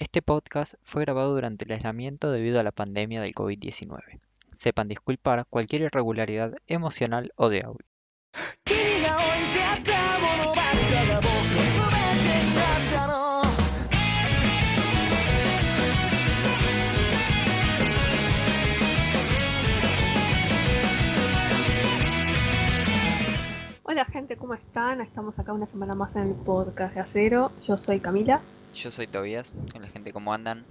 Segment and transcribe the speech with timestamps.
[0.00, 4.20] Este podcast fue grabado durante el aislamiento debido a la pandemia del COVID-19.
[4.52, 7.84] Sepan disculpar cualquier irregularidad emocional o de audio.
[23.98, 25.00] Hola gente, ¿cómo están?
[25.00, 27.50] Estamos acá una semana más en el podcast de Acero.
[27.66, 28.40] Yo soy Camila.
[28.72, 29.52] Yo soy Tobías.
[29.74, 30.64] Hola gente, ¿cómo andan?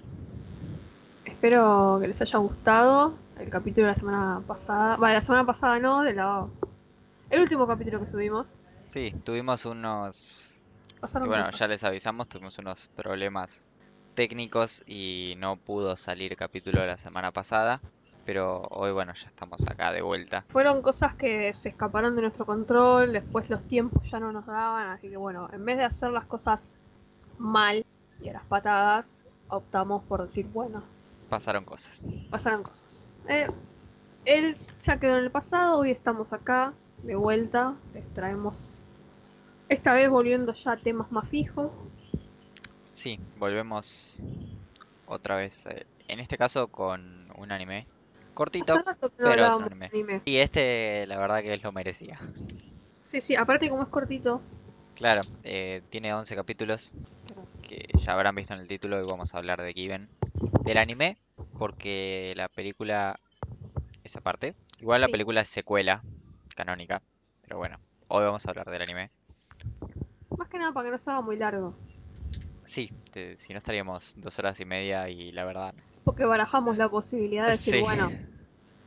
[1.25, 4.95] Espero que les haya gustado el capítulo de la semana pasada.
[4.95, 6.47] Vale, la semana pasada no, de la...
[7.29, 8.55] El último capítulo que subimos.
[8.87, 10.63] Sí, tuvimos unos...
[11.01, 11.59] Pasaron bueno, cosas.
[11.59, 13.73] ya les avisamos, tuvimos unos problemas
[14.13, 17.81] técnicos y no pudo salir capítulo la semana pasada.
[18.27, 20.43] Pero hoy, bueno, ya estamos acá de vuelta.
[20.49, 24.89] Fueron cosas que se escaparon de nuestro control, después los tiempos ya no nos daban,
[24.89, 26.75] así que bueno, en vez de hacer las cosas
[27.37, 27.85] mal
[28.21, 30.83] y a las patadas, optamos por decir, bueno,
[31.29, 32.05] Pasaron cosas.
[32.29, 33.07] pasaron cosas.
[33.29, 33.47] Eh,
[34.25, 38.81] él ya quedó en el pasado, hoy estamos acá, de vuelta, les traemos,
[39.69, 41.79] esta vez volviendo ya a temas más fijos.
[42.83, 44.21] Sí, volvemos
[45.05, 45.65] otra vez.
[45.67, 47.87] eh, En este caso con un anime
[48.37, 48.75] cortito.
[48.75, 50.21] Rato pero es anime.
[50.25, 52.19] Y este, la verdad que lo merecía.
[53.03, 54.41] Sí, sí, aparte como es cortito,
[54.93, 56.93] Claro, eh, tiene 11 capítulos
[57.67, 60.09] que ya habrán visto en el título y vamos a hablar de Given.
[60.63, 61.17] Del anime,
[61.57, 63.19] porque la película
[64.03, 64.53] es aparte.
[64.79, 66.03] Igual la película es secuela
[66.55, 67.01] canónica,
[67.41, 69.09] pero bueno, hoy vamos a hablar del anime.
[70.37, 71.75] más que nada para que no se haga muy largo.
[72.65, 75.73] Sí, te- si no estaríamos dos horas y media y la verdad,
[76.07, 77.81] Porque barajamos la posibilidad de decir, Sí.
[77.81, 78.11] bueno,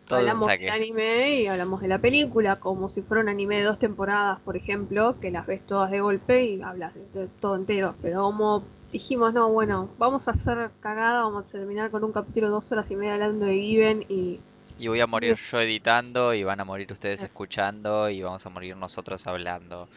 [0.09, 3.65] todo hablamos del anime y hablamos de la película, como si fuera un anime de
[3.65, 7.57] dos temporadas, por ejemplo, que las ves todas de golpe y hablas de, de todo
[7.57, 7.95] entero.
[8.01, 12.47] Pero como dijimos, no, bueno, vamos a hacer cagada, vamos a terminar con un capítulo
[12.47, 14.41] de dos horas y media hablando de Given y
[14.79, 17.27] Y voy a morir yo editando y van a morir ustedes Sí.
[17.27, 19.89] escuchando y vamos a morir nosotros hablando.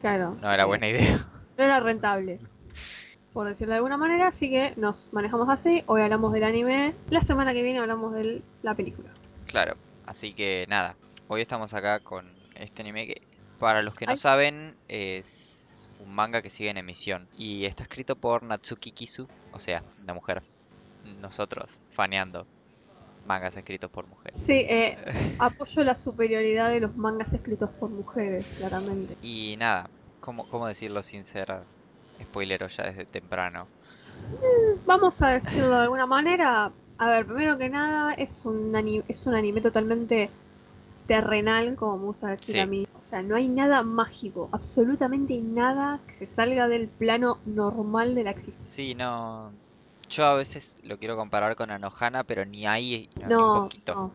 [0.00, 1.18] claro, No era buena idea.
[1.58, 2.40] no era rentable.
[3.36, 5.84] Por decirlo de alguna manera, así que nos manejamos así.
[5.88, 9.10] Hoy hablamos del anime, la semana que viene hablamos de la película.
[9.44, 9.74] Claro,
[10.06, 10.96] así que nada,
[11.28, 13.20] hoy estamos acá con este anime que
[13.58, 14.16] para los que no Ay.
[14.16, 19.60] saben es un manga que sigue en emisión y está escrito por Natsuki Kisu, o
[19.60, 20.42] sea, una mujer.
[21.20, 22.46] Nosotros, faneando
[23.26, 24.40] mangas escritos por mujeres.
[24.40, 24.96] Sí, eh,
[25.38, 29.14] apoyo la superioridad de los mangas escritos por mujeres, claramente.
[29.20, 31.66] Y nada, ¿cómo, cómo decirlo sin ser
[32.22, 33.68] spoilero ya desde temprano?
[34.86, 36.72] Vamos a decirlo de alguna manera.
[36.98, 40.30] A ver, primero que nada, es un anime, es un anime totalmente
[41.06, 42.60] terrenal, como me gusta decir Sí.
[42.60, 42.86] a mí.
[42.98, 48.24] O sea, no hay nada mágico, absolutamente nada que se salga del plano normal de
[48.24, 48.74] la existencia.
[48.74, 49.52] Sí, no...
[50.08, 53.94] Yo a veces lo quiero comparar con Anohana, pero ni ahí, ni un No, poquito.
[53.94, 54.10] no.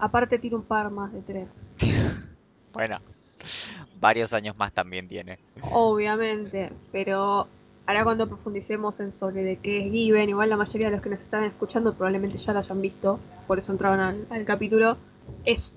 [0.00, 1.48] Aparte tiene un par más de tres.
[2.72, 2.98] Bueno,
[4.00, 5.38] varios años más también tiene.
[5.72, 7.48] Obviamente, pero
[7.86, 11.10] ahora cuando profundicemos en sobre de qué es Given, igual la mayoría de los que
[11.10, 14.96] nos están escuchando probablemente ya lo hayan visto, por eso entraron al, al capítulo,
[15.44, 15.76] es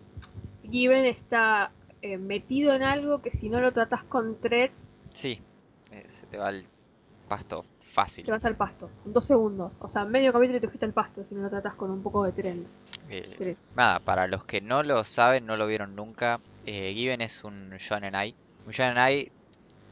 [0.70, 5.40] Given está eh, metido en algo que si no lo tratas con threads Sí,
[5.92, 6.64] eh, se te va el
[7.28, 8.26] pasto fácil.
[8.26, 10.94] te vas al pasto, en dos segundos, o sea, medio capítulo y te fuiste al
[10.94, 12.80] pasto si no lo tratas con un poco de trends.
[13.10, 17.44] Eh, nada, para los que no lo saben, no lo vieron nunca, eh, Given es
[17.44, 18.36] un shonen ai.
[18.66, 19.32] Un shonen ai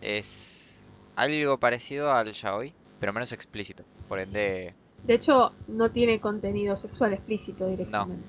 [0.02, 3.84] es algo parecido al yaoi, pero menos explícito.
[4.08, 8.28] Por ende, De hecho, no tiene contenido sexual explícito directamente.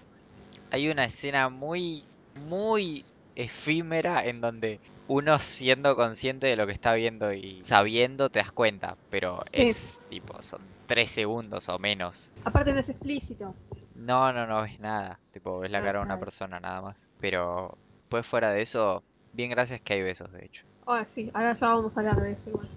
[0.70, 6.94] hay una escena muy, muy efímera en donde uno siendo consciente de lo que está
[6.94, 9.62] viendo y sabiendo te das cuenta, pero Sí.
[9.62, 12.32] es tipo, son tres segundos o menos.
[12.44, 13.54] Aparte no es explícito.
[13.94, 15.18] No, no, no ves nada.
[15.32, 17.08] Tipo, ves la No cara de una persona nada más.
[17.20, 17.76] Pero,
[18.10, 20.64] pues fuera de eso, bien gracias que hay besos, de hecho.
[20.86, 22.68] Ah, sí, ahora ya vamos a hablar de eso igual.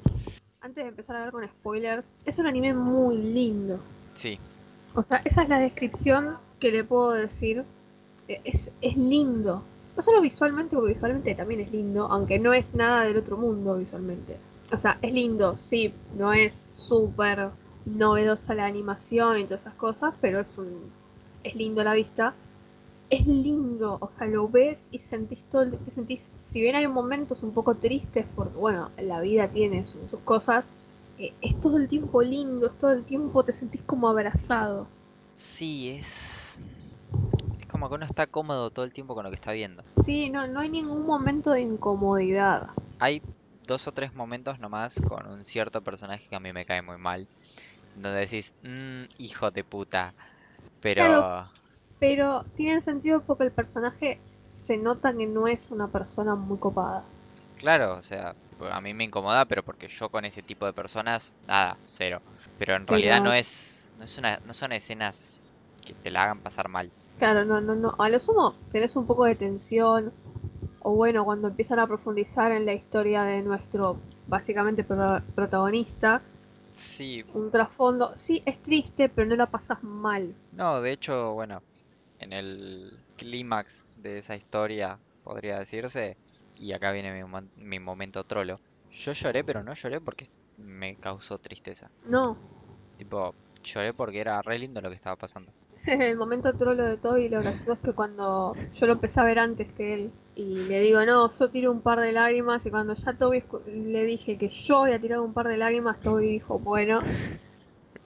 [0.61, 3.79] Antes de empezar a hablar con spoilers, es un anime muy lindo.
[4.13, 4.39] Sí,
[4.95, 7.65] O sea, esa es la descripción que le puedo decir.
[8.27, 9.63] Eh, Es, es lindo.
[9.97, 13.75] No solo visualmente, porque visualmente también es lindo, aunque no es nada del otro mundo
[13.77, 14.37] visualmente.
[14.71, 17.49] O sea, es lindo, sí, no es súper
[17.85, 20.91] novedosa la animación y todas esas cosas, pero es un
[21.43, 22.33] es lindo a la vista.
[23.09, 26.87] Es lindo, o sea, lo ves y sentís todo, el- te sentís, si bien hay
[26.87, 30.73] momentos un poco tristes, porque bueno, la vida tiene su- sus cosas,
[31.17, 34.87] eh, es todo el tiempo lindo, es todo el tiempo te sentís como abrazado.
[35.35, 36.57] sí, es...
[37.59, 39.83] Es como que uno está cómodo todo el tiempo con lo que está viendo.
[40.03, 42.67] Sí, no, no hay ningún momento de incomodidad.
[42.99, 43.21] Hay
[43.67, 46.97] dos o tres momentos nomás con un cierto personaje que a mí me cae muy
[46.97, 47.27] mal.
[47.95, 50.15] donde decís, "Mm, hijo de puta.
[50.81, 51.51] Pero Claro.
[52.03, 57.03] Pero tienen sentido porque el personaje se nota que no es una persona muy copada.
[57.55, 61.33] claro, o sea, a mí me incomoda, pero porque yo con ese tipo de personas,
[61.41, 62.23] nada, cero.
[62.57, 65.47] Pero en realidad no es, no es una, no son escenas
[65.85, 66.93] que te la hagan pasar mal.
[67.17, 67.95] Claro, no, no, no.
[67.97, 70.13] A lo sumo tenés un poco de tensión.
[70.81, 73.97] O bueno, cuando empiezan a profundizar en la historia de nuestro,
[74.27, 76.21] básicamente, pro- protagonista,
[76.73, 78.13] Sí, un trasfondo.
[78.15, 80.33] Sí, es triste, pero no la pasas mal.
[80.51, 81.63] no, de hecho, bueno,
[82.23, 86.17] en el clímax de esa historia, podría decirse,
[86.55, 87.23] y acá viene mi,
[87.55, 88.59] mi momento trolo.
[88.91, 90.27] Yo lloré, pero no lloré porque
[90.57, 91.89] me causó tristeza.
[92.05, 92.37] No.
[92.97, 93.33] Tipo,
[93.63, 95.51] lloré porque era re lindo lo que estaba pasando.
[95.85, 99.39] El momento trolo de Toby, lo gracioso es que cuando yo lo empecé a ver
[99.39, 102.95] antes que él, y le digo, no, yo tiro un par de lágrimas, y cuando
[102.95, 107.01] ya Toby le dije que yo había tirado un par de lágrimas, Toby dijo, bueno,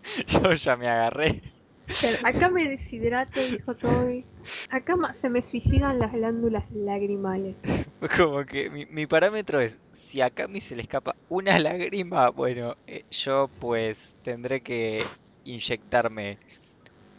[0.28, 1.42] Yo ya me agarré.
[2.02, 4.22] Pero acá me deshidrato, dijo Toby,
[4.70, 7.56] acá se me suicidan las glándulas lagrimales.
[8.18, 12.76] Como que mi, mi parámetro es, si a Cami se le escapa una lágrima, bueno,
[12.88, 15.06] eh, yo pues tendré que
[15.46, 16.38] inyectarme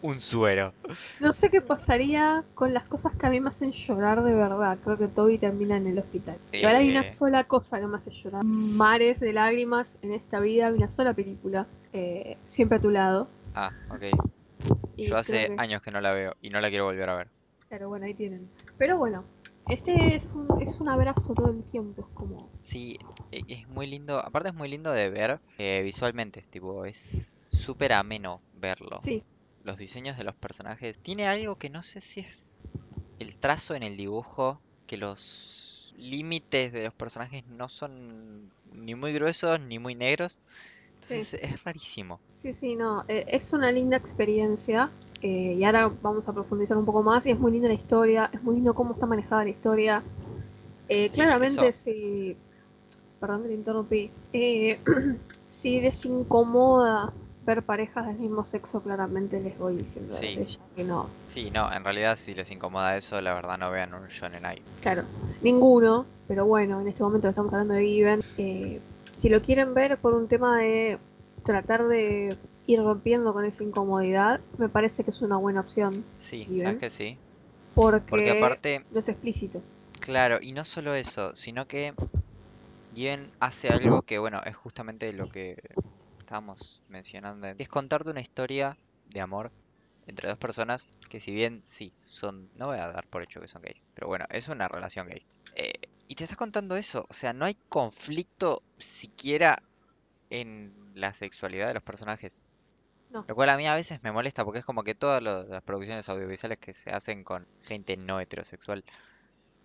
[0.00, 0.72] un suero.
[1.18, 4.78] No sé qué pasaría con las cosas que a mí me hacen llorar de verdad.
[4.84, 6.38] Creo que Toby termina en el hospital.
[6.52, 7.06] Igual hay una Eh.
[7.06, 8.44] sola cosa que me hace llorar.
[8.44, 11.66] Mares de lágrimas en esta vida, hay una sola película.
[11.94, 13.28] eh, siempre a tu lado.
[13.54, 14.37] Ah, ok.
[15.06, 17.30] Yo hace que- años que no la veo y no la quiero volver a ver.
[17.68, 18.50] Claro, bueno, ahí tienen.
[18.78, 19.26] Pero bueno,
[19.68, 22.02] este es un, es un abrazo todo el tiempo.
[22.02, 22.48] Es como.
[22.60, 22.98] Sí,
[23.30, 27.92] e- es muy lindo, aparte es muy lindo de ver eh, visualmente, tipo, es súper
[27.92, 28.98] ameno verlo.
[29.02, 29.22] Sí,
[29.62, 30.98] Los diseños de los personajes.
[30.98, 32.62] Tiene algo que no sé si es
[33.18, 39.12] el trazo en el dibujo, que los límites de los personajes no son ni muy
[39.12, 40.40] gruesos ni muy negros.
[41.02, 42.20] Entonces es rarísimo.
[42.34, 43.04] sí, sí, no.
[43.08, 44.90] eh, es una linda experiencia.
[45.22, 47.26] eh, y ahora vamos a profundizar un poco más.
[47.26, 48.30] Y es muy linda la historia.
[48.32, 50.02] Es muy lindo cómo está manejada la historia.
[50.88, 51.80] Eh, Sí, claramente, eso.
[51.84, 52.36] si.
[53.20, 54.10] Perdón que te interrumpí.
[54.32, 54.78] Eh,
[55.50, 57.12] si desincomoda
[57.42, 60.38] ver parejas del mismo sexo, claramente les voy diciendo Sí.
[60.76, 61.08] que no.
[61.26, 64.60] Sí, no, en realidad si les incomoda eso, la verdad no vean un Shonen Ai.
[64.82, 65.02] Claro,
[65.40, 68.20] ninguno, pero bueno, en este momento estamos hablando de Given.
[69.18, 70.98] Si lo quieren ver por un tema de
[71.44, 72.36] tratar de
[72.66, 76.46] ir rompiendo con esa incomodidad, me parece que es una buena opción, Sí.
[76.60, 77.18] ¿sabes que sí?
[77.74, 79.60] porque, Porque aparte, no es explícito.
[80.00, 81.94] claro, y no solo eso, sino que
[82.94, 85.56] Given hace algo que, bueno, es justamente lo que
[86.20, 87.48] estábamos mencionando.
[87.58, 88.76] Es contarte una historia
[89.06, 89.50] de amor
[90.06, 93.48] entre dos personas que si bien sí, son, no voy a dar por hecho que
[93.48, 95.22] son gays, pero bueno, es una relación gay.
[96.08, 99.62] Y te estás contando eso, o sea, no hay conflicto siquiera
[100.30, 102.42] en la sexualidad de los personajes.
[103.10, 103.24] No.
[103.28, 106.08] Lo cual a mí a veces me molesta porque es como que todas las producciones
[106.08, 108.84] audiovisuales que se hacen con gente no heterosexual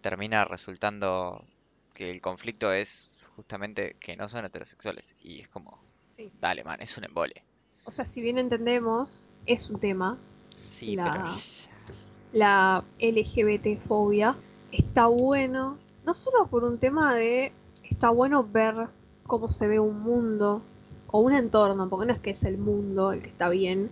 [0.01, 1.45] termina resultando
[1.93, 5.15] que el conflicto es justamente que no son heterosexuales.
[5.21, 5.79] Y es como,
[6.15, 6.31] Sí.
[6.39, 7.43] dale, man, es un embole.
[7.85, 10.17] O sea, si bien entendemos, es un tema,
[10.55, 11.25] Sí, La- pero
[12.31, 14.35] la LGBT-fobia,
[14.71, 17.51] está bueno, no solo por un tema de,
[17.89, 18.87] está bueno ver
[19.25, 20.61] cómo se ve un mundo
[21.07, 23.89] o un entorno, porque no es que es el mundo el que está bien,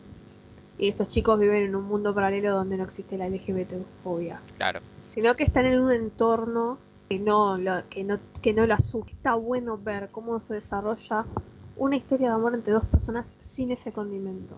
[0.77, 5.35] y estos chicos viven en un mundo paralelo donde no existe la LGBT-fobia, claro, sino
[5.35, 6.77] que están en un entorno
[7.09, 9.13] que no, la- que no, que no la sufre.
[9.13, 11.25] Está bueno ver cómo se desarrolla
[11.75, 14.57] una historia de amor entre dos personas sin ese condimento.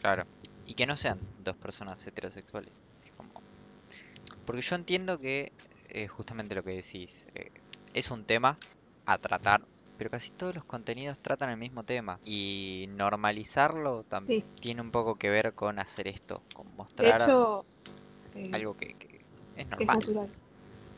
[0.00, 0.24] claro.
[0.64, 2.70] Y que no sean dos personas heterosexuales.
[3.04, 3.30] Es como...
[4.44, 5.50] Porque yo entiendo que
[5.88, 7.50] eh, justamente lo que decís, eh,
[7.94, 8.56] es un tema
[9.06, 9.62] a tratar,
[9.96, 12.18] pero casi todos los contenidos tratan el mismo tema.
[12.24, 14.60] Y normalizarlo también Sí.
[14.60, 17.64] tiene un poco que ver con hacer esto, con mostrar hecho,
[18.34, 19.20] eh, algo que, que
[19.56, 19.98] es normal.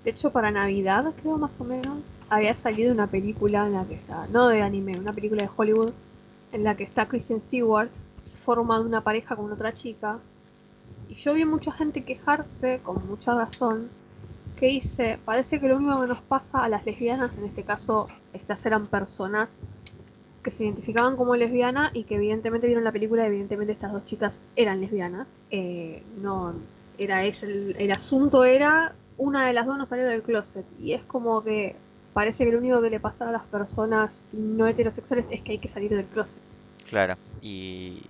[0.05, 1.99] De hecho, para Navidad, creo más o menos,
[2.31, 5.93] había salido una película en la que está, no de anime, una película de Hollywood,
[6.53, 7.91] en la que está Kristen Stewart,
[8.45, 10.19] formando una pareja con otra chica.
[11.09, 13.91] Y yo vi mucha gente quejarse, con mucha razón,
[14.61, 18.09] que dice, parece que lo único que nos pasa a las lesbianas, en este caso,
[18.35, 19.57] estas eran personas
[20.43, 24.05] que se identificaban como lesbianas y que evidentemente vieron la película y evidentemente estas dos
[24.05, 25.29] chicas eran lesbianas.
[25.50, 26.55] Eh, no,
[26.99, 30.93] era ese el, el asunto era una de las dos no salió del closet y
[30.93, 31.76] es como que
[32.14, 35.59] parece que lo único que le pasa a las personas no heterosexuales es que hay
[35.59, 36.43] que salir del closet
[36.88, 37.17] Claro.
[37.43, 38.02] Y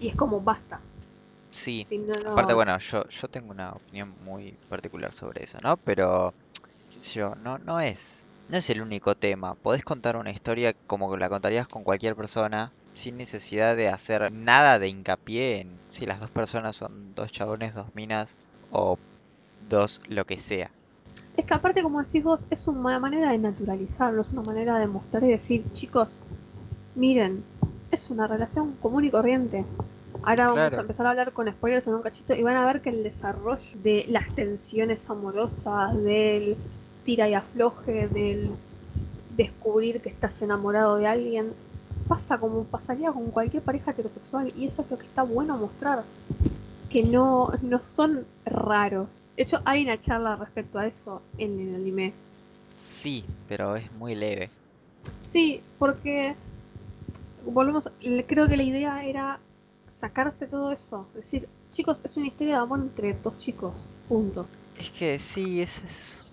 [0.00, 0.80] y es como basta.
[1.50, 5.58] Sí, Si no, no- aparte, bueno, yo, yo tengo una opinión muy particular sobre eso,
[5.62, 5.76] ¿no?
[5.78, 6.34] Pero,
[6.90, 9.54] qué sé yo, no, no es, no es el único tema.
[9.56, 14.78] Podés contar una historia como la contarías con cualquier persona sin necesidad de hacer nada
[14.78, 18.38] de hincapié en si las dos personas son dos chabones, dos minas
[18.70, 18.98] o
[19.60, 20.72] dos lo que sea.
[21.36, 24.86] Es que aparte, como decís vos, es una manera de naturalizarlo, es una manera de
[24.86, 26.16] mostrar y decir, chicos,
[26.94, 27.44] miren,
[27.90, 29.64] es una relación común y corriente.
[30.22, 30.78] Ahora vamos Claro.
[30.78, 33.02] a empezar a hablar con spoilers en un cachito y van a ver que el
[33.02, 36.56] desarrollo de las tensiones amorosas, del
[37.04, 38.50] tira y afloje, del
[39.36, 41.52] descubrir que estás enamorado de alguien,
[42.08, 46.04] pasa como pasaría con cualquier pareja heterosexual y eso es lo que está bueno mostrar.
[46.90, 49.20] Que no, no son raros.
[49.36, 52.12] De hecho, hay una charla respecto a eso en el anime.
[52.74, 54.50] Sí, pero es muy leve.
[55.20, 56.34] Sí, porque
[57.44, 57.92] volvemos,
[58.26, 59.38] creo que la idea era
[59.88, 63.72] sacarse todo eso, decir, chicos, es una historia de amor entre dos chicos,
[64.08, 64.46] punto.
[64.78, 66.26] Es que sí, es, es-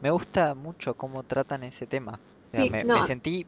[0.00, 2.12] Me gusta mucho cómo tratan ese tema.
[2.52, 2.94] O sea, Sí, me, no.
[2.96, 3.46] me sentí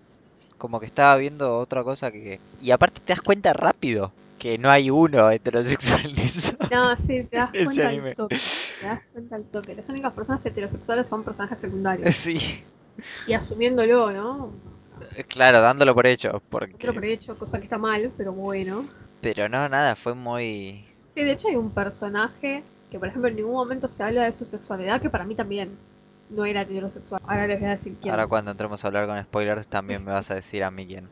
[0.58, 2.38] como que estaba viendo otra cosa que...
[2.62, 6.56] Y aparte te das cuenta rápido que no hay uno heterosexual en eso.
[6.70, 8.36] No, sí, te das cuenta al toque,
[8.80, 9.74] te das cuenta al toque.
[9.74, 12.14] Las únicas personas heterosexuales son personajes secundarios.
[12.14, 12.38] Sí,
[13.26, 14.52] Y asumiéndolo, ¿no?
[15.28, 17.12] claro, dándolo por hecho, Otro por porque...
[17.12, 18.84] hecho, cosa que está mal, pero bueno.
[19.20, 20.84] Pero no, nada, fue muy...
[21.08, 24.32] Sí, de hecho hay un personaje que, por ejemplo, en ningún momento se habla de
[24.32, 25.78] su sexualidad, que para mí también
[26.30, 27.20] no era heterosexual.
[27.26, 28.12] Ahora les voy a decir quién.
[28.12, 30.14] Ahora cuando entremos a hablar con spoilers también Sí, me sí.
[30.14, 31.08] vas a decir a mí quién.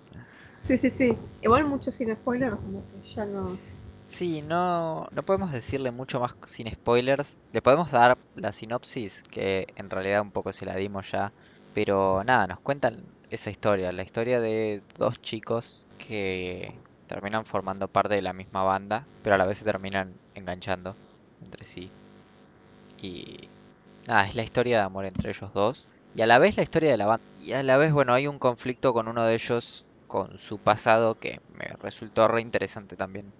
[0.61, 1.17] Sí, sí, sí.
[1.43, 3.59] Igual mucho sin spoilers, como que ya no...
[4.05, 7.39] Sí, no, no podemos decirle mucho más sin spoilers.
[7.53, 11.33] Le podemos dar la sinopsis, que en realidad un poco se la dimos ya.
[11.75, 16.73] Pero nada, nos cuentan esa historia, la historia de dos chicos que
[17.07, 20.97] terminan formando parte de la misma banda, pero a la vez se terminan enganchando
[21.41, 21.91] entre sí.
[23.01, 23.49] Y
[24.07, 25.89] nada, es la historia de amor entre ellos dos.
[26.15, 27.25] Y a la vez la historia de la banda.
[27.43, 31.15] Y a la vez, bueno, hay un conflicto con uno de ellos, con su pasado,
[31.19, 33.33] que me resultó re interesante también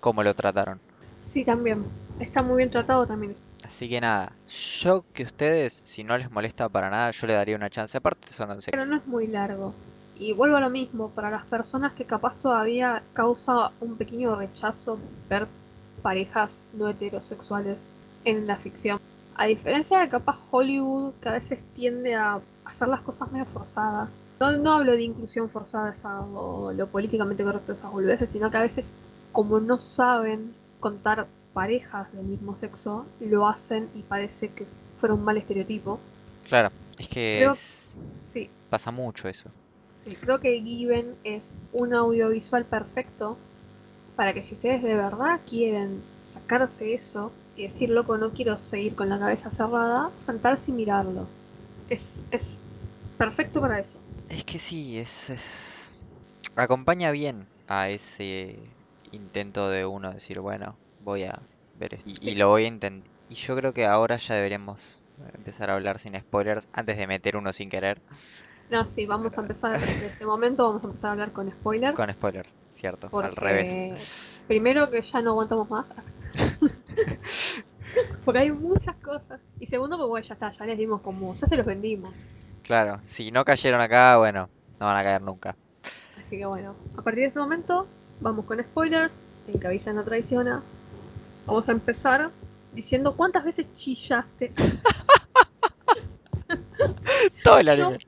[0.00, 0.80] cómo lo trataron.
[1.24, 1.84] Sí, también.
[2.20, 3.34] Está muy bien tratado también.
[3.64, 7.56] Así que nada, yo que ustedes, si no les molesta para nada, yo le daría
[7.56, 7.96] una chance.
[7.96, 8.70] Aparte son 11.
[8.70, 9.74] Pero no es muy largo.
[10.16, 14.98] Y vuelvo a lo mismo, para las personas que capaz todavía causa un pequeño rechazo
[15.28, 15.48] ver
[16.02, 17.90] parejas no heterosexuales
[18.24, 19.00] en la ficción.
[19.34, 24.22] A diferencia de capaz Hollywood, que a veces tiende a hacer las cosas medio forzadas.
[24.38, 28.50] No, no hablo de inclusión forzada esa, o lo políticamente correcto de esas boludeces, sino
[28.50, 28.92] que a veces,
[29.32, 30.54] como no saben
[30.84, 34.66] contar parejas del mismo sexo, lo hacen y parece que
[34.98, 35.98] fuera un mal estereotipo.
[36.46, 38.02] Claro, es que Creo- es-
[38.34, 39.50] Sí, pasa mucho eso.
[40.04, 43.38] Sí, creo que Given es un audiovisual perfecto
[44.14, 48.94] para que si ustedes de verdad quieren sacarse eso y decir, loco, no quiero seguir
[48.94, 51.26] con la cabeza cerrada, sentarse y mirarlo.
[51.88, 52.58] Es, es
[53.16, 53.98] perfecto para eso.
[54.28, 55.94] Es que sí, es, es-
[56.56, 58.76] acompaña bien a ese
[59.14, 61.40] intento de uno decir, bueno, voy a
[61.78, 62.10] ver esto.
[62.10, 63.10] Y, lo voy a intentar.
[63.28, 65.02] Y yo creo que ahora ya deberíamos
[65.34, 68.00] empezar a hablar sin spoilers antes de meter uno sin querer.
[68.70, 71.94] No, sí, vamos a empezar desde este momento, vamos a empezar a hablar con spoilers.
[71.94, 74.40] Con spoilers, cierto, al revés.
[74.46, 75.94] primero que ya no aguantamos más.
[78.24, 79.40] porque hay muchas cosas.
[79.60, 82.14] Y segundo, porque bueno, ya está, ya les dimos como, ya se los vendimos.
[82.62, 84.48] Claro, si no cayeron acá, bueno,
[84.80, 85.56] no van a caer nunca.
[86.18, 87.86] Así que bueno, a partir de este momento
[88.20, 89.18] vamos con spoilers,
[89.52, 90.62] el que avisa no traiciona.
[91.46, 92.30] Vamos a empezar
[92.72, 94.50] diciendo cuántas veces chillaste.
[97.42, 97.98] Todo el Yo- anime.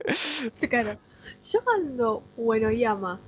[0.69, 0.97] Claro,
[1.51, 3.19] yo cuando Uenoyama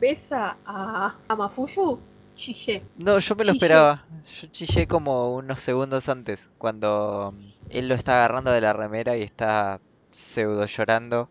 [0.00, 1.98] besa a, a Mafuyu,
[2.36, 2.82] chillé.
[3.04, 3.56] No, yo me lo Chillé.
[3.66, 4.04] esperaba.
[4.40, 9.16] Yo chillé como unos segundos antes, cuando mm, él lo está agarrando de la remera
[9.16, 9.80] y está
[10.12, 11.28] pseudo llorando,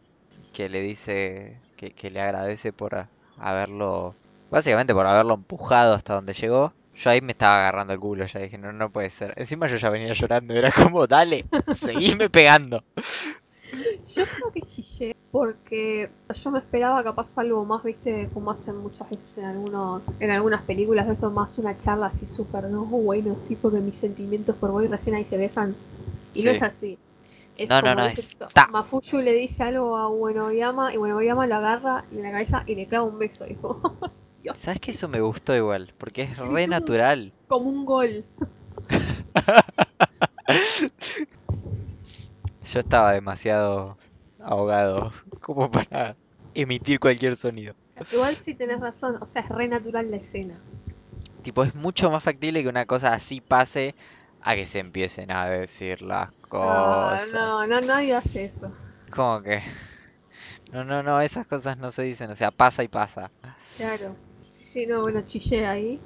[0.54, 4.16] que le dice que, que le agradece por haberlo,
[4.50, 6.74] básicamente por haberlo empujado hasta donde llegó.
[6.96, 9.34] Yo ahí me estaba agarrando el culo, ya dije, no, no puede ser.
[9.36, 12.84] Encima yo ya venía llorando, era como, dale, seguime pegando.
[14.16, 19.10] Yo creo que chillé porque yo me esperaba capaz algo más, viste, como hacen muchas
[19.10, 23.56] veces en algunos, en algunas películas, eso más una charla así súper, no, bueno, sí,
[23.56, 25.76] porque mis sentimientos por vos y recién ahí se besan.
[26.34, 26.98] Y no es así.
[27.58, 28.48] Es No, no, como no, dice es esto.
[28.72, 32.86] Mafuyu le dice algo a Uenoyama y Uenoyama lo agarra en la cabeza y le
[32.86, 33.46] clava un beso.
[33.46, 33.82] Dijo,
[34.48, 35.94] Dios, ¿Sabes que eso me gustó igual?
[35.98, 37.34] Porque es re natural.
[37.50, 38.24] como un gol.
[42.64, 43.98] Yo estaba demasiado
[44.40, 45.12] ahogado
[45.42, 46.16] como para
[46.54, 47.76] emitir cualquier sonido.
[48.10, 50.58] Igual sí tenés razón, o sea, es re natural la escena.
[51.42, 53.96] Tipo, es mucho más factible que una cosa así pase
[54.40, 57.34] a que se empiecen a decir las cosas.
[57.34, 58.72] no, no, nadie hace eso.
[59.12, 59.62] Como que
[60.72, 63.30] No, no, no, esas cosas no se dicen, o sea, pasa y pasa.
[63.76, 64.16] Claro.
[64.78, 66.00] Sí, sí, no, bueno, chillé ahí.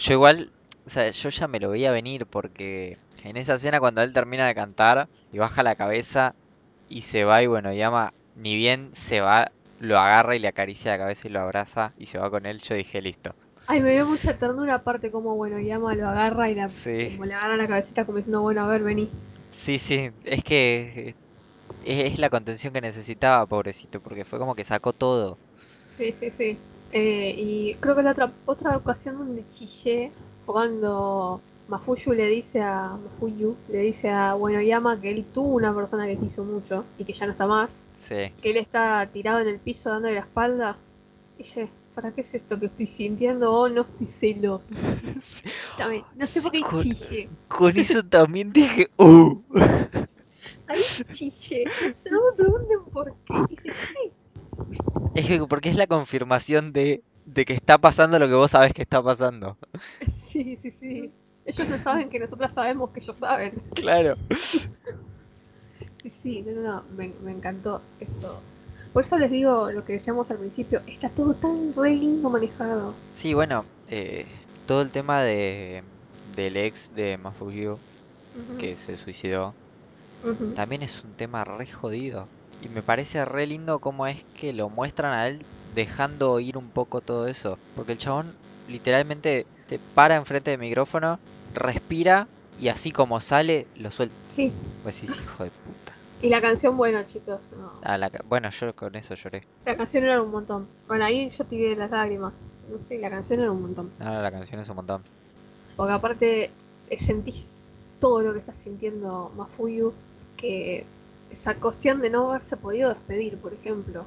[0.00, 0.50] Yo igual,
[0.84, 4.48] o sea, yo ya me lo veía venir porque en esa escena cuando él termina
[4.48, 6.34] de cantar y baja la cabeza
[6.88, 10.90] y se va y bueno, llama, ni bien se va, lo agarra y le acaricia
[10.90, 13.32] la cabeza y lo abraza y se va con él, yo dije, listo.
[13.68, 17.10] Ay, me dio mucha ternura aparte como, bueno, Yama lo agarra y la, Sí.
[17.12, 19.08] como le agarra la cabecita como diciendo, bueno, a ver, vení.
[19.50, 21.14] Sí, sí, es que
[21.84, 25.38] es, es la contención que necesitaba, pobrecito, porque fue como que sacó todo.
[25.86, 26.58] Sí, sí, sí.
[26.96, 30.12] Eh, y creo que la otra, otra ocasión donde chillé
[30.46, 35.54] fue cuando Mafuyu le dice a Mafuyu, le dice a bueno Yama que él tuvo
[35.56, 38.30] una persona que quiso mucho y que ya no está más, Sí.
[38.40, 40.76] que él está tirado en el piso dándole la espalda.
[41.36, 43.52] Y dice, ¿para qué es esto que estoy sintiendo?
[43.52, 44.76] Oh, no estoy celoso.
[45.78, 47.28] También, no sé por qué Con- chillé.
[47.48, 49.42] Con eso también dije, ¡uh!
[50.68, 51.64] Ahí chillé.
[51.90, 53.34] O sea, no me pregunten por qué.
[53.48, 54.12] Dice, ¿qué?
[55.14, 58.72] Es que porque es la confirmación de, de que está pasando lo que vos sabés
[58.74, 59.58] que está pasando.
[60.08, 61.12] Sí, sí, sí.
[61.44, 63.62] Ellos no saben que nosotras sabemos que ellos saben.
[63.74, 64.16] Claro.
[65.98, 68.40] Sí, sí, no, no, no, me, me encantó eso.
[68.92, 72.94] Por eso les digo lo que decíamos al principio, está todo tan re lindo manejado.
[73.10, 74.26] Sí, bueno, eh,
[74.66, 75.84] todo el tema de
[76.22, 77.18] del ex de
[78.34, 79.56] Ujú, que se suicidó
[80.54, 82.32] también es un tema re jodido.
[82.62, 85.38] Y me parece re lindo cómo es que lo muestran a él
[85.74, 87.58] dejando ir un poco todo eso.
[87.74, 88.34] Porque el chabón
[88.68, 91.18] literalmente te para enfrente del micrófono,
[91.54, 92.26] respira
[92.60, 94.14] y así como sale, lo suelta.
[94.30, 95.94] Sí, Pues sí, hijo de puta.
[96.22, 97.72] y la canción, bueno, chicos, no.
[97.82, 99.42] Ah, la bueno, yo con eso lloré.
[99.66, 100.66] La canción era un montón.
[100.88, 102.32] Bueno, ahí yo tiré las lágrimas.
[102.70, 103.90] No sé, la canción era un montón.
[103.98, 105.02] No, la canción es un montón.
[105.76, 106.50] Porque aparte
[106.98, 107.66] sentís
[108.00, 109.92] todo lo que está sintiendo Mafuyu,
[110.36, 110.84] que
[111.34, 114.04] esa cuestión de no haberse podido despedir, por ejemplo.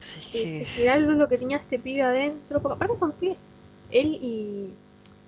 [0.00, 3.38] Sí, Que, algo lo que tenía este pibe adentro, porque aparte son pibes.
[3.90, 4.72] Él y,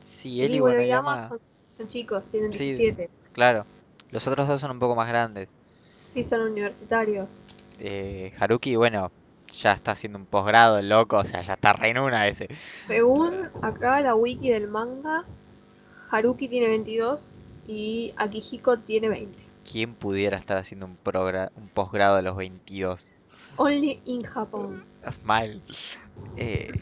[0.03, 2.65] Sí, él y Guanayama, son, son chicos, tienen Sí.
[2.65, 3.11] 17.
[3.33, 3.67] claro.
[4.11, 5.53] Los otros dos son un poco más grandes.
[6.07, 7.29] Sí, son universitarios.
[7.79, 9.11] Eh, Haruki, bueno,
[9.49, 12.49] ya está haciendo un posgrado, el loco, o sea, ya está re en una ese.
[12.87, 15.25] Según acá la wiki del manga,
[16.11, 19.48] Haruki tiene 22 y Akihiko tiene 20.
[19.71, 20.99] ¿Quién pudiera estar haciendo un,
[21.55, 23.13] un posgrado a los 22?
[23.57, 24.85] Only in Japan.
[25.25, 25.63] Mal.
[26.37, 26.73] Eh,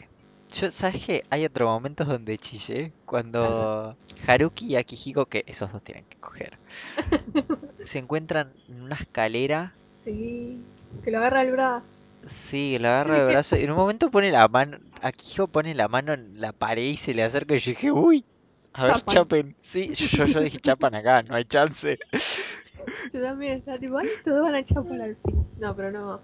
[0.53, 1.23] yo, ¿sabes qué?
[1.29, 6.57] Hay otros momentos donde chillé cuando Haruki y Akihiko, que esos dos tienen que coger,
[7.85, 9.73] se encuentran en una escalera.
[9.93, 10.61] Sí,
[11.03, 12.05] que lo agarra el brazo.
[12.27, 15.87] Sí, la agarra de brazo y en un momento pone la mano, Akihiko pone la
[15.87, 18.25] mano en la pared y se le acerca y yo dije, uy,
[18.73, 19.55] a ver, chapen.
[19.59, 21.97] Sí, yo, yo dije, chapan acá, no hay chance.
[23.13, 25.45] Yo también estaba tipo, ay, todos van a chapar al fin.
[25.57, 26.21] No, pero no.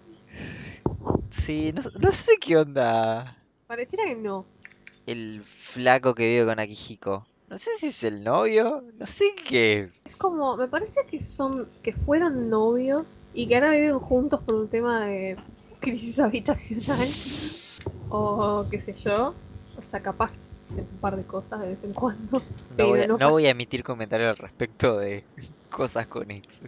[1.31, 4.45] Sí, no, no sé qué onda Pareciera que no.
[5.05, 7.27] el flaco que vive con Akihiko.
[7.47, 10.05] No sé si es el novio, no sé qué es.
[10.05, 14.55] Es como, me parece que son, que fueron novios y que ahora viven juntos por
[14.55, 15.37] un tema de
[15.79, 17.07] crisis habitacional.
[18.15, 19.33] O qué sé yo.
[19.77, 22.39] O sea, capaz hacen un par de cosas de vez en cuando.
[22.39, 22.43] No
[22.75, 25.23] Pero voy a, no no voy a emitir comentarios al respecto de
[25.69, 26.61] cosas con ex.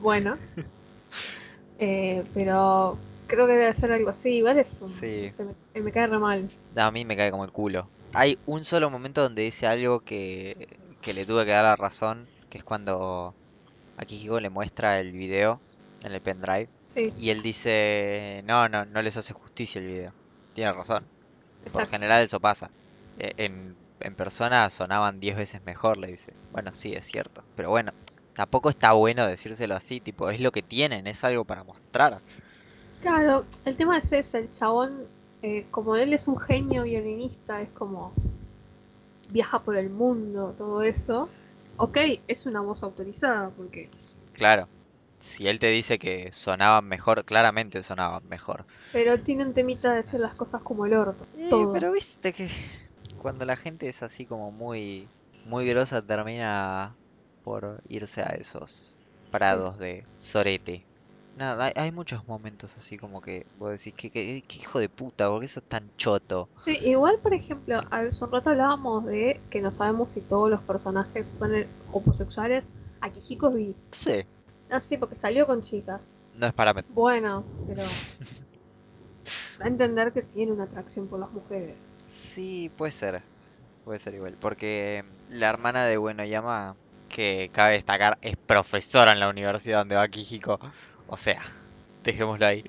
[0.00, 0.36] Bueno.
[1.84, 4.36] Eh, pero creo que debe ser algo así.
[4.36, 4.88] Igual es un.
[4.88, 5.22] Sí.
[5.24, 6.48] no sé, me, me cae re mal.
[6.76, 7.88] No, a mí me cae como el culo.
[8.12, 10.68] Hay un solo momento donde dice algo que,
[11.00, 13.34] que le tuve que dar la razón, que es cuando
[13.96, 15.60] Akihiko le muestra el video
[16.04, 20.12] en el pendrive Sí, y él dice, no, no, no les hace justicia el video.
[20.52, 21.04] Tiene razón.
[21.70, 22.72] Por general eso pasa.
[23.16, 26.36] E- En, en persona sonaban 10 veces mejor, le dice.
[26.50, 27.44] Bueno, sí, es cierto.
[27.54, 27.92] Pero bueno,
[28.34, 32.22] tampoco está bueno decírselo así, tipo, es lo que tienen, es algo para mostrar.
[33.02, 35.06] Claro, el tema es ese, el chabón,
[35.42, 38.14] eh, como él es un genio violinista, es como
[39.32, 41.28] viaja por el mundo, todo eso.
[41.76, 41.96] Ok,
[42.28, 43.88] es una voz autorizada, porque
[44.32, 44.68] Claro.
[45.22, 48.66] Si él te dice que sonaban mejor, claramente sonaban mejor.
[48.92, 51.72] pero tienen temita de hacer las cosas como el orto, Eh, todo.
[51.72, 52.48] pero viste que
[53.16, 55.08] cuando la gente es así como muy,
[55.44, 56.98] muy grosa termina
[57.42, 60.86] por irse a esos prados de sorete.
[61.34, 64.88] Nada, hay, hay muchos momentos así como que vos decís que, que, que hijo de
[64.88, 66.50] puta, porque eso es tan choto.
[66.64, 70.60] Sí, igual, por ejemplo, hace un rato hablábamos de que no sabemos si todos los
[70.62, 72.68] personajes son eh, homosexuales.
[73.04, 73.74] Es bi.
[73.92, 74.26] No sé,
[74.72, 76.08] Ah, sí, porque salió con chicas.
[76.34, 77.82] no es para Bueno, pero
[79.58, 81.76] da a entender que tiene una atracción por las mujeres.
[82.04, 83.22] Sí, puede ser.
[83.84, 84.36] Puede ser igual.
[84.40, 86.74] Porque la hermana de Buenoyama,
[87.08, 90.58] que cabe destacar, es profesora en la universidad donde va Kijiko.
[91.06, 91.42] O sea,
[92.02, 92.64] dejémoslo ahí.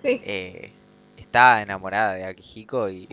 [0.00, 0.20] Sí.
[0.24, 0.72] eh,
[1.32, 3.08] está enamorada de Akihiko y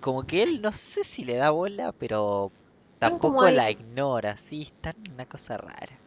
[0.00, 2.50] como que él no sé si le da bola, pero
[2.98, 5.98] tampoco la ignora, sí, está en una cosa rara.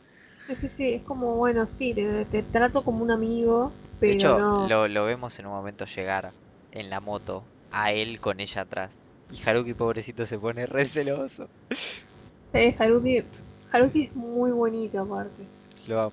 [0.52, 4.14] Sí, sí, sí, es como, bueno, sí, te, te trato como un amigo, De pero
[4.14, 4.68] hecho, no.
[4.68, 6.34] lo, lo vemos en un momento llegar
[6.74, 9.00] en la moto, a él con ella atrás.
[9.32, 11.48] Y Haruki, pobrecito, se pone re celoso.
[12.54, 13.24] Eh, Haruki,
[13.72, 15.46] Haruki es muy bonito aparte.
[15.88, 16.12] Lo amo.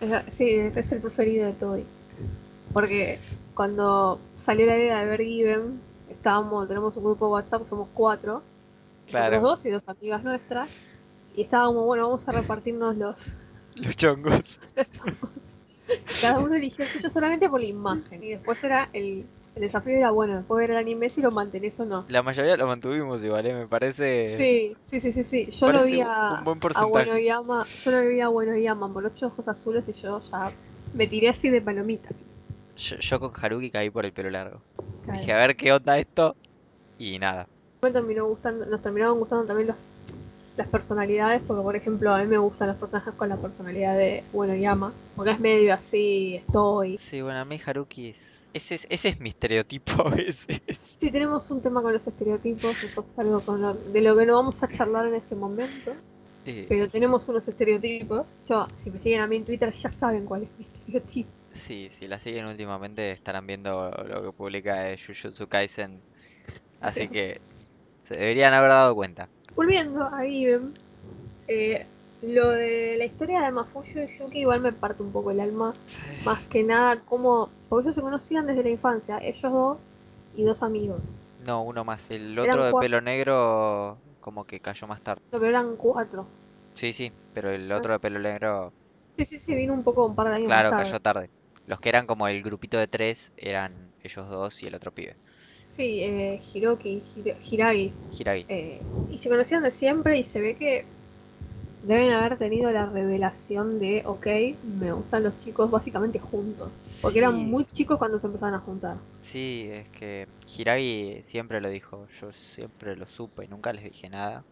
[0.00, 1.84] Es- sí, es, el preferido de Toy.
[2.72, 3.18] Porque
[3.54, 5.78] cuando salió la idea de ver Given,
[6.08, 8.42] estábamos, tenemos un grupo de WhatsApp, somos cuatro,
[9.08, 9.36] Claro.
[9.36, 10.70] nosotros dos y dos amigas nuestras,
[11.36, 13.34] y estábamos, bueno, vamos a repartirnos los,
[13.82, 14.60] Los chongos.
[14.76, 15.30] los chongos.
[16.20, 19.94] Cada uno eligió el suyo solamente por la imagen, y después era el, el desafío
[19.94, 22.04] era, bueno, después ver el anime si lo mantenés o no.
[22.08, 23.54] La mayoría lo mantuvimos igual, ¿eh?
[23.54, 24.36] Me parece.
[24.36, 25.50] Sí, sí, sí, sí, sí.
[25.50, 27.10] Yo lo vi a, un buen a porcentaje.
[27.10, 30.52] Buenoyama, yo lo vi a Buenoyama con los ojos azules y yo ya
[30.94, 32.10] me tiré así de palomita.
[32.76, 34.60] Yo, yo con Haruki caí por el pelo largo.
[35.04, 35.18] Claro.
[35.18, 36.36] Dije, a ver qué onda esto.
[36.98, 37.48] Y nada.
[37.80, 39.76] Me terminó gustando, nos terminaron gustando también los,
[40.58, 44.22] las personalidades, porque por ejemplo a mí me gustan los personajes con la personalidad de
[44.32, 46.98] Buenoyama, porque es medio así, estoy.
[46.98, 48.50] Sí, bueno, a mí Haruki es.
[48.52, 50.60] Ese es, ese es mi estereotipo a veces.
[50.82, 54.26] Sí, tenemos un tema con los estereotipos, eso es algo con lo- de lo que
[54.26, 55.92] no vamos a charlar en este momento,
[56.44, 58.34] Eh, pero tenemos unos estereotipos.
[58.48, 61.28] Yo, si me siguen a mí en Twitter ya saben cuál es mi estereotipo.
[61.52, 66.02] Sí, si la siguen últimamente estarán viendo lo que publica de Jujutsu Kaisen.
[66.80, 67.40] Así que
[68.02, 69.30] se deberían haber dado cuenta.
[69.58, 70.72] Volviendo a Given,
[71.48, 71.84] eh,
[72.22, 75.74] lo de la historia de Mafuyo y Yuki igual me parte un poco el alma.
[76.24, 77.48] Más que nada, como.
[77.68, 79.78] Porque ellos se conocían desde la infancia, ellos dos
[80.36, 81.00] y dos amigos.
[81.44, 82.08] No, uno más.
[82.12, 82.86] El Eran otro de cuatro.
[82.86, 85.20] pelo negro como que cayó más tarde.
[85.32, 86.24] No, pero eran cuatro.
[86.72, 88.72] Sí, sí, pero el otro de pelo negro,
[89.16, 91.26] Sí, sí, sí, vino un poco un par de años claro, más cayó tarde.
[91.26, 91.30] tarde.
[91.66, 93.72] Los que eran como el grupito de tres eran
[94.04, 95.16] ellos dos y el otro pibe.
[95.78, 97.92] Sí, eh, Hiroki, Hiro- Hiragi.
[98.18, 98.44] Hiragi.
[98.48, 100.84] eh, y se conocían de siempre y se ve que
[101.82, 104.26] deben haber tenido la revelación de, ok,
[104.80, 106.72] me gustan los chicos básicamente juntos.
[107.00, 108.96] Porque eran muy chicos cuando se empezaban a juntar.
[109.22, 112.08] Sí, es que Hiragi siempre lo dijo.
[112.20, 114.44] Yo siempre lo supe y nunca les dije nada.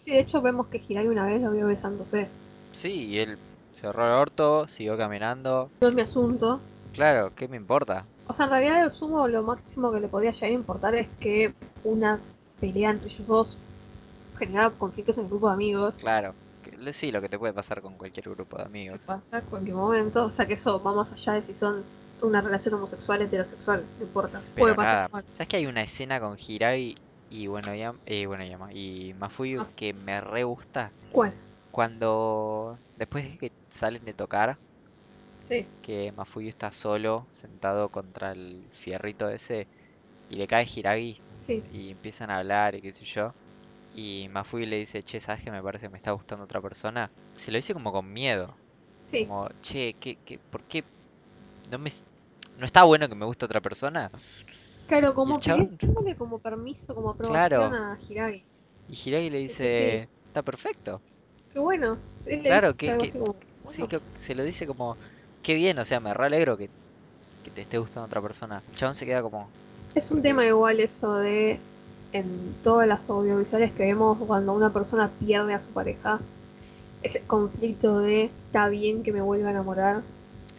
[0.00, 2.28] Sí, de hecho vemos que Hiragi una vez lo vio besándose.
[2.72, 3.38] Sí, y él
[3.70, 5.70] cerró el orto, siguió caminando.
[5.80, 6.60] No es mi asunto.
[6.92, 8.08] Claro, ¿qué me importa?
[8.26, 11.08] O sea, en realidad lo sumo, lo máximo que le podía llegar a importar es
[11.20, 12.18] que una
[12.60, 13.58] pelea entre ellos dos
[14.38, 15.94] generara conflictos en el grupo de amigos.
[15.98, 19.00] Claro, que- sí, lo que te puede pasar con cualquier grupo de amigos.
[19.06, 20.24] pasa en cualquier momento.
[20.24, 21.84] O sea, que eso va más allá de si son
[22.22, 24.40] una relación homosexual, heterosexual, no importa.
[24.54, 24.94] Pero Puede pasar.
[24.94, 25.24] nada, igual.
[25.32, 26.94] ¿sabes que hay una escena con Hiragi
[27.28, 29.66] y bueno, ya, eh, bueno, llama y Mafuyu Ah.
[29.76, 30.92] que me re gusta?
[31.12, 31.34] ¿Cuál?
[31.70, 34.56] Cuando después de que salen de tocar,
[35.48, 35.66] Sí.
[35.82, 39.66] que Mafuyu está solo, sentado contra el fierrito ese,
[40.30, 41.62] y le cae Hiragi Sí.
[41.72, 43.32] y empiezan a hablar y qué sé yo.
[43.94, 47.10] Y Mafuyu le dice, che, ¿sabes que me parece que me está gustando otra persona?
[47.34, 48.56] Se lo dice como con miedo.
[49.04, 49.26] Sí.
[49.26, 50.82] Como, che, ¿qué, qué, ¿por qué
[51.70, 51.90] no me...
[52.58, 54.10] ¿No está bueno que me guste otra persona?
[54.86, 57.64] Claro, como pidiéndole como permiso, como Claro.
[57.64, 58.44] aprobación a Hiragi.
[58.88, 61.00] Y Hiragi le Sí, sí, dice, está perfecto.
[61.52, 61.98] Qué bueno.
[62.42, 64.96] Claro, que- Sí, bueno, que se lo dice como,
[65.44, 66.68] qué bien, o sea, me re alegro que,
[67.44, 68.62] que te esté gustando otra persona.
[68.68, 69.48] El chabón se queda como,
[69.94, 71.60] Es un tema igual eso de
[72.12, 76.20] en todas las audiovisuales que vemos cuando una persona pierde a su pareja.
[77.02, 80.02] Ese conflicto de está bien que me vuelva a enamorar.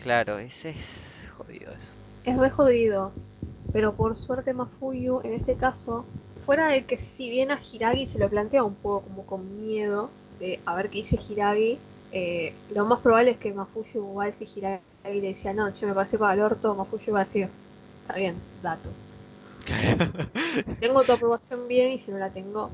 [0.04, 1.94] claro, ese es jodido eso.
[2.24, 3.12] Es re jodido.
[3.74, 6.06] Pero por suerte Mafuyu, en este caso,
[6.46, 10.12] fuera de que si bien a Hiragi se lo plantea un poco como con miedo
[10.40, 11.80] de a ver qué dice Hiragi,
[12.18, 15.94] eh, lo más probable es que Mafuyu igual si Hiragi le decía no, che me
[15.94, 17.50] pasé para el orto, Mafuyu va a decir,
[18.02, 18.90] está bien, dato.
[19.66, 19.98] Claro.
[20.80, 22.72] Tengo tu aprobación bien y si no la tengo.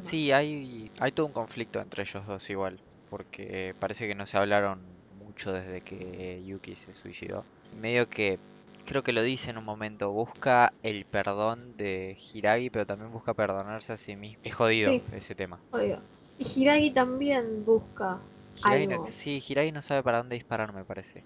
[0.00, 2.78] Sí, hay, hay todo un conflicto entre ellos dos igual,
[3.10, 4.78] porque parece que no se hablaron
[5.18, 7.44] mucho desde que Yuki se suicidó.
[7.82, 8.38] Medio que,
[8.86, 13.34] creo que lo dice en un momento, busca el perdón de Hiragi, pero también busca
[13.34, 14.38] perdonarse a sí mismo.
[14.44, 15.02] Es jodido Sí.
[15.12, 15.58] ese tema.
[15.72, 15.98] Jodido.
[16.38, 18.18] Y Hiragi también busca
[18.64, 21.24] Hiragi no- sí, Hiragi no sabe para dónde disparar, me parece.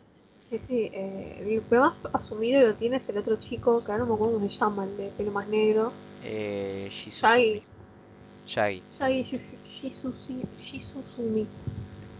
[0.48, 4.10] Sí, sí, eh, el más asumido lo tiene es el otro chico, que ahora no
[4.10, 5.92] me acuerdo cómo se llama, el de pelo más negro.
[6.22, 6.88] Eh.
[6.90, 7.64] Shizuzumi.
[8.46, 8.82] Shaggy.
[8.98, 11.46] Shaggy Shizuzi- Shizuzumi.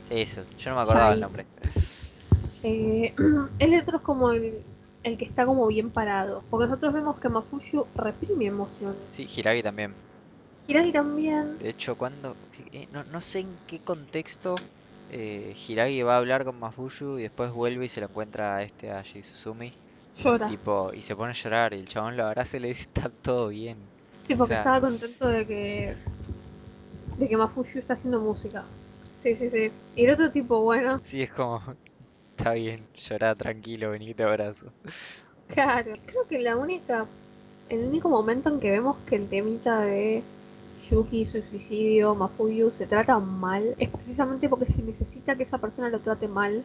[0.09, 0.42] Sí, eso.
[0.59, 1.46] Yo no me acordaba el nombre.
[2.62, 3.14] Eh,
[3.59, 4.64] el otro es como el,
[5.03, 6.42] el que está como bien parado.
[6.50, 8.98] Porque nosotros vemos que Mafuyu reprime emociones.
[9.11, 9.94] Sí, Hiragi también.
[10.66, 11.59] Hiragi también.
[11.59, 12.37] De hecho, cuando...
[12.72, 14.55] eh, No, no sé en qué contexto
[15.14, 18.62] eh, Hiragi va a hablar con Mafuyu y después vuelve y se lo encuentra a
[18.62, 19.72] este a Shizuzumi.
[20.22, 20.46] Llora.
[20.48, 23.11] Tipo, y se pone a llorar y el chabón lo abraza y le dice está
[23.22, 23.79] todo bien.
[24.20, 25.94] Sí, o porque sea- estaba contento de que.
[27.18, 28.64] de que Mafuyu está haciendo música.
[29.18, 29.70] Sí, sí, sí.
[29.96, 31.62] Y el otro tipo, bueno, Sí, es como,
[32.37, 34.72] está bien, llorá tranquilo, vení que te abrazo.
[35.48, 35.92] claro.
[36.07, 37.07] Creo que la única.
[37.70, 40.22] El único momento en que vemos que el temita de
[40.90, 45.58] Yuki y su suicidio, Mafuyu, se trata mal, es precisamente porque se necesita que esa
[45.58, 46.62] persona lo trate mal.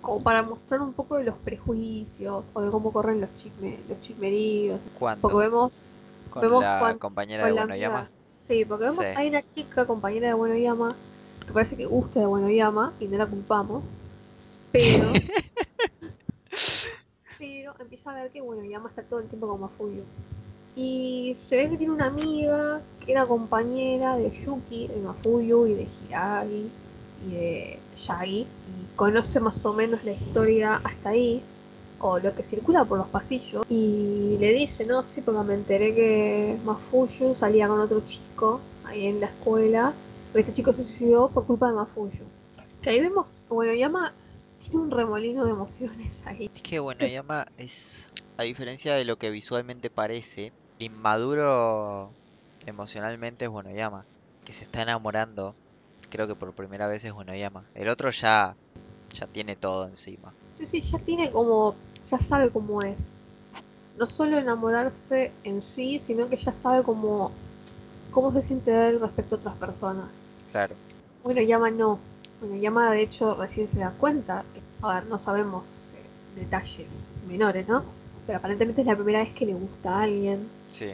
[0.00, 4.00] Como para mostrar un poco de los prejuicios o de cómo corren los, chisme, los
[4.00, 4.80] chismeríos.
[4.80, 5.36] Porque ¿Cuándo?
[5.36, 5.90] vemos
[6.30, 8.10] Con vemos la compañera con de Buenoyama.
[8.34, 9.12] Sí, porque vemos, Sí.
[9.14, 10.96] hay una chica compañera de Buenoyama
[11.46, 13.84] que parece que gusta de Buenoyama y no la culpamos.
[14.72, 15.12] Pero.
[17.38, 20.02] pero empieza a ver que Buenoyama está todo el tiempo con Mafuyu.
[20.74, 25.74] Y se ve que tiene una amiga que era compañera de Yuki, de Mafuyu y
[25.74, 26.70] de Hiragi
[27.26, 28.40] y de Yagi.
[28.40, 31.42] Y conoce más o menos la historia hasta ahí
[32.02, 35.94] o lo que circula por los pasillos y le dice, no, sí, porque me enteré
[35.94, 39.94] que Mafuyu salía con otro chico ahí en la escuela,
[40.26, 42.24] porque este chico se suicidó por culpa de Mafuyu.
[42.82, 44.12] Que ahí vemos, bueno, Yama
[44.58, 46.50] tiene un remolino de emociones ahí.
[46.52, 52.12] Es que Buenoyama es, a diferencia de lo que visualmente parece, inmaduro
[52.66, 54.04] emocionalmente es Buenoyama,
[54.44, 55.54] que se está enamorando,
[56.10, 57.64] creo que por primera vez es Buenoyama.
[57.74, 58.56] El otro ya,
[59.14, 60.32] ya tiene todo encima.
[60.54, 61.74] Sí, sí, ya tiene como,
[62.06, 63.14] ya sabe cómo es.
[63.98, 67.30] No solo enamorarse en sí, sino que ya sabe cómo,
[68.10, 70.08] cómo se siente él respecto a otras personas.
[70.50, 70.74] Claro,
[71.22, 71.98] Bueno, Yama no.
[72.40, 74.44] Bueno, Yama de hecho recién se da cuenta.
[74.80, 77.84] A ver, no sabemos eh, detalles menores, ¿no?
[78.26, 80.48] Pero aparentemente es la primera vez que le gusta a alguien.
[80.68, 80.92] sí.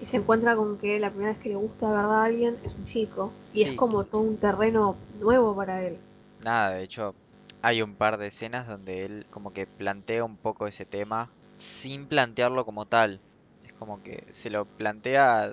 [0.00, 2.58] Y se encuentra con que la primera vez que le gusta de verdad a alguien
[2.64, 3.32] es un chico.
[3.52, 3.68] Y Sí.
[3.70, 5.96] es como todo un terreno nuevo para él.
[6.40, 7.14] Nada, de hecho,
[7.62, 12.06] hay un par de escenas donde él como que plantea un poco ese tema sin
[12.06, 13.20] plantearlo como tal.
[13.62, 15.52] Es como que se lo plantea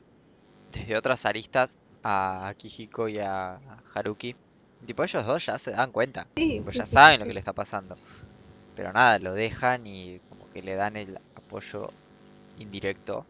[0.74, 3.60] desde otras aristas a Akihiko y a
[3.94, 4.36] Haruki.
[4.86, 7.40] Tipo, ellos dos ya se dan cuenta, Sí, pues sí, ya saben lo que le
[7.40, 7.96] está pasando.
[8.76, 10.20] Pero nada, lo dejan y
[10.54, 11.88] que le dan el apoyo
[12.60, 13.26] indirecto.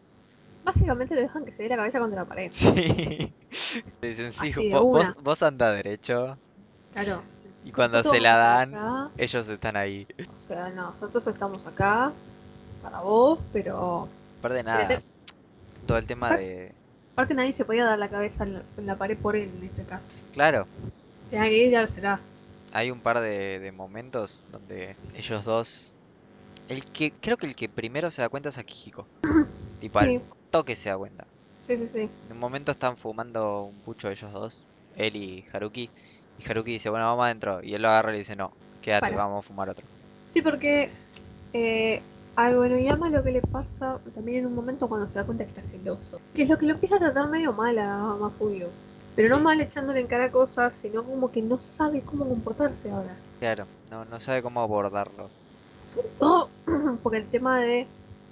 [0.64, 2.48] Básicamente lo dejan que se dé la cabeza contra la pared.
[2.52, 3.32] Sí.
[4.00, 6.38] Le dicen, sí, Así vos, vos, anda derecho.
[6.92, 7.22] Claro.
[7.64, 10.06] Y cuando Nosotros se la dan, acá, ellos están ahí.
[10.34, 12.12] o sea, no, nosotros estamos acá
[12.82, 14.08] para vos, pero
[14.38, 15.02] Aparte nada, te-
[15.86, 16.72] todo el tema de...
[17.12, 19.64] aparte nadie se podía dar la cabeza en la, en la pared por él en
[19.64, 20.12] este caso.
[20.32, 20.66] Claro,
[21.30, 22.20] Tenía que ir y dársela.
[22.72, 25.96] hay un par de, de momentos donde ellos dos...
[26.72, 29.06] El que, creo que el que primero se da cuenta es Akihiko.
[29.78, 31.26] Tipo, Sí, al toque se da cuenta.
[31.66, 32.08] sí, sí, sí.
[32.26, 34.64] En un momento están fumando un pucho ellos dos,
[34.96, 35.90] él y Haruki.
[36.38, 37.60] Y Haruki dice, bueno, vamos adentro.
[37.62, 39.16] Y él lo agarra y le dice, no, quédate, Para.
[39.16, 39.84] vamos a fumar otro.
[40.28, 40.88] Sí, porque
[41.52, 42.00] eh,
[42.36, 45.50] a Llama lo que le pasa también en un momento cuando se da cuenta que
[45.50, 46.22] está celoso.
[46.34, 48.68] Que es lo que lo empieza a tratar medio mal a Mafuyo.
[49.14, 53.14] Pero no mal echándole en cara cosas, sino como que no sabe cómo comportarse ahora.
[53.40, 55.41] Claro, no, no sabe cómo abordarlo.
[55.92, 56.48] Sobre todo
[57.02, 57.86] porque el tema de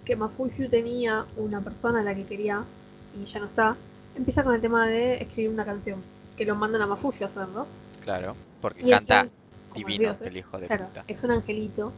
[0.04, 2.64] que Mafuyu tenía una persona a la que quería
[3.20, 3.76] y ya no está,
[4.16, 6.00] empieza con el tema de escribir una canción.
[6.36, 7.66] Que lo mandan a Mafuyu a hacer, ¿no?
[8.02, 9.28] Claro, porque Y canta
[9.74, 11.04] divino dioses, el hijo de Claro, puta.
[11.06, 11.92] es un angelito.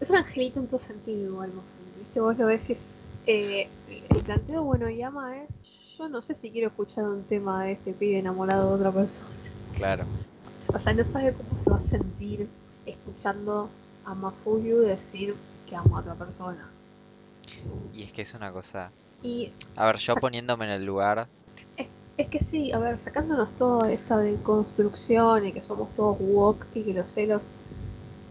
[0.00, 2.20] Es un angelito en todo sentido igual, Mafuyu, ¿viste?
[2.20, 3.00] Vos lo ves y es...
[3.26, 3.68] eh,
[4.10, 5.96] el planteo bueno llama es...
[5.96, 9.28] Yo no sé si quiero escuchar un tema de este pibe enamorado de otra persona.
[9.76, 10.04] Claro.
[10.66, 12.48] O sea, no sabe cómo se va a sentir
[12.84, 13.70] escuchando
[14.06, 15.34] a Mafuyu decir
[15.68, 16.70] que amo a otra persona.
[17.92, 18.92] Y es que es una cosa...
[19.22, 21.28] Y A ver, yo poniéndome en el lugar...
[22.16, 26.66] es que sí, a ver, sacándonos toda esta de construcción y que somos todos woke
[26.74, 27.42] y que los celos...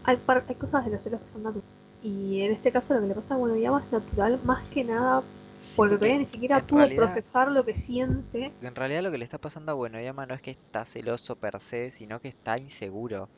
[0.04, 1.70] Hay, par- hay cosas de los celos que son naturales.
[2.02, 4.84] Y en este caso lo que le pasa a Bueno Llama es natural más que
[4.84, 5.22] nada
[5.58, 8.52] sí, porque porque ella ni siquiera pudo realidad- procesar lo que siente.
[8.60, 11.60] En realidad lo que le está pasando a Buenoyama no es que está celoso per
[11.60, 13.28] se, sino que está inseguro.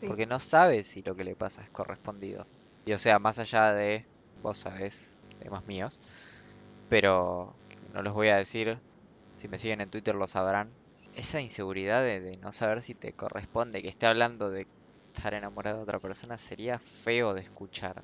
[0.00, 0.06] Sí.
[0.06, 2.46] Porque no sabe si lo que le pasa es correspondido.
[2.86, 4.06] Y o sea, más allá de,
[4.42, 6.00] vos sabés, temas míos,
[6.88, 7.54] pero
[7.92, 8.78] no los voy a decir,
[9.36, 10.70] si me siguen en Twitter lo sabrán.
[11.16, 14.66] Esa inseguridad de, de no saber si te corresponde, que esté hablando de
[15.14, 18.02] estar enamorado de otra persona, sería feo de escuchar.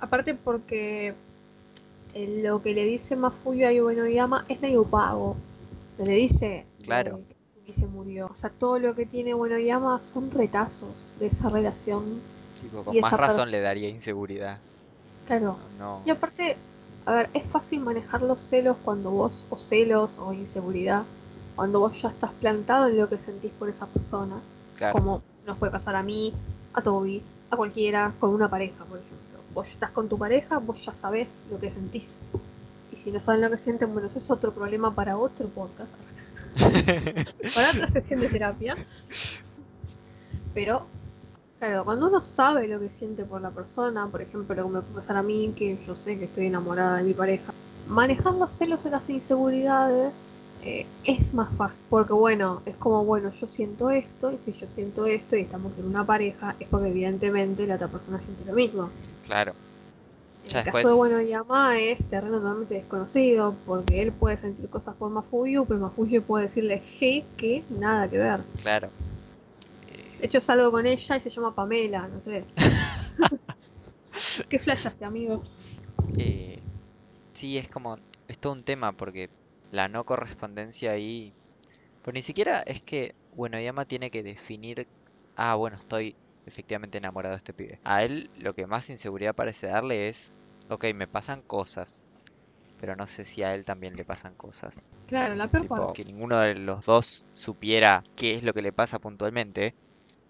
[0.00, 1.14] Aparte porque
[2.14, 5.36] eh, lo que le dice Mafuyu a Bueno Llama es medio pago.
[5.98, 7.18] Le dice Claro.
[7.18, 7.35] eh,
[7.66, 8.28] Sumi se murió.
[8.30, 12.20] O sea, todo lo que tiene Bueno Llama son retazos de esa relación.
[12.60, 14.58] Tipo, con Y más esa razón le daría inseguridad.
[15.26, 15.58] Claro.
[15.78, 16.56] No, Y aparte,
[17.04, 21.02] a ver, es fácil manejar los celos cuando vos, o celos, o inseguridad,
[21.56, 24.36] cuando vos ya estás plantado en lo que sentís por esa persona.
[24.76, 26.32] claro, Como Nos puede pasar a mí,
[26.72, 29.16] a Toby, a cualquiera, con una pareja, por ejemplo.
[29.54, 32.16] Vos estás con tu pareja, vos ya sabés lo que sentís.
[32.94, 35.92] Y si no saben lo que sienten, bueno, eso es otro problema para otro podcast.
[36.56, 38.76] Para otra sesión de terapia.
[40.54, 40.86] Pero,
[41.58, 44.80] claro, cuando uno sabe lo que siente por la persona, por ejemplo, lo que me
[44.80, 47.52] puede pasar a mí, que yo sé que estoy enamorada de mi pareja,
[47.86, 51.82] manejar los celos y las inseguridades eh, es más fácil.
[51.90, 55.78] Porque, bueno, es como, bueno, yo siento esto, y si yo siento esto y estamos
[55.78, 58.90] en una pareja, es porque evidentemente la otra persona siente lo mismo.
[59.26, 59.52] Claro.
[60.48, 64.94] Ya el caso de Bueno Yama es terreno totalmente desconocido, porque él puede sentir cosas
[64.94, 68.40] por Mafuyu, pero Mafuyu puede decirle G que nada que ver.
[68.62, 68.88] Claro.
[69.92, 72.44] Eh, De hecho, salgo con ella y se llama Pamela, no sé.
[74.48, 75.42] ¿Qué flashaste, amigo?
[76.16, 76.56] Eh,
[77.32, 79.30] sí, es como, es todo un tema porque
[79.72, 81.32] la no correspondencia ahí,
[82.02, 84.86] pues ni siquiera es que, bueno, Yama tiene que definir,
[85.34, 86.14] ah, bueno, estoy
[86.46, 87.78] efectivamente enamorado de este pibe.
[87.84, 90.30] A él lo que más inseguridad parece darle es,
[90.68, 92.02] ok, me pasan cosas,
[92.78, 94.80] pero no sé si a él también le pasan cosas.
[95.06, 98.72] Claro, la peor Tipo, que ninguno de los dos supiera qué es lo que le
[98.72, 99.74] pasa puntualmente.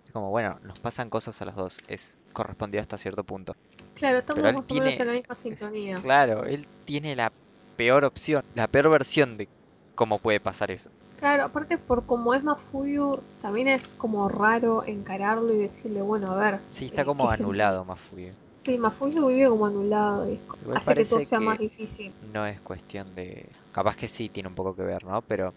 [0.04, 3.54] Es como, bueno, nos pasan cosas a los dos, es correspondido hasta cierto punto.
[3.94, 5.96] Claro, estamos pero él más o menos tiene- en la misma sintonía.
[6.02, 7.32] Claro, él tiene la
[7.76, 9.48] peor opción, la peor versión de
[9.94, 10.90] cómo puede pasar eso.
[11.18, 16.36] Claro, aparte por como es Mafuyu, también es como raro encararlo y decirle, bueno, a
[16.36, 16.60] ver.
[16.70, 17.84] Sí, está eh, como ¿qué anulado?
[17.84, 18.32] Mafuyu.
[18.52, 20.38] Sí, Mafuyu vive como anulado y
[20.74, 22.12] hace que todo sea más difícil.
[22.32, 23.48] no es cuestión de...
[23.72, 25.22] Capaz que sí tiene un poco que ver, ¿no?
[25.22, 25.54] Pero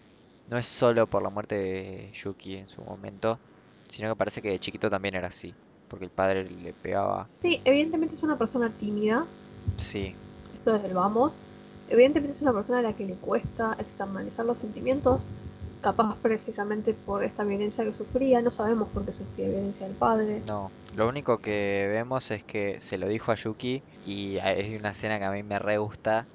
[0.50, 3.39] no es solo por la muerte de Yuki en su momento,
[3.88, 5.54] sino que parece que de chiquito también era así.
[5.88, 7.28] Porque el padre le pegaba.
[7.41, 9.26] Sí, evidentemente es una persona tímida,
[9.78, 10.15] Sí,
[10.56, 11.39] esto desde el vamos.
[11.89, 15.26] Evidentemente es una persona a la que le cuesta externalizar los sentimientos,
[15.82, 20.42] capaz precisamente por esta violencia que sufría, no sabemos por qué sufría violencia del padre.
[20.48, 20.72] no.
[20.96, 25.20] Lo único que vemos es que se lo dijo a Yuki y hay una escena
[25.20, 26.26] que a mí me re gusta,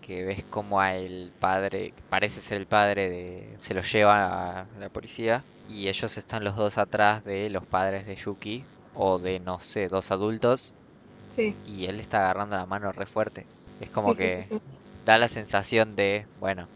[0.00, 3.54] que ves como el padre, parece ser el padre de...
[3.58, 8.06] se lo lleva a la policía y ellos están los dos atrás de los padres
[8.06, 10.74] de Yuki o de, no sé, dos adultos
[11.30, 13.44] Sí, y él está agarrando la mano re fuerte.
[13.80, 14.60] Es como sí, que sí, sí.
[15.04, 16.68] da la sensación de, bueno,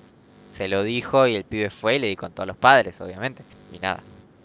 [0.50, 3.42] se lo dijo y el pibe fue y le dijo a todos los padres, obviamente.
[3.72, 4.02] Y nada,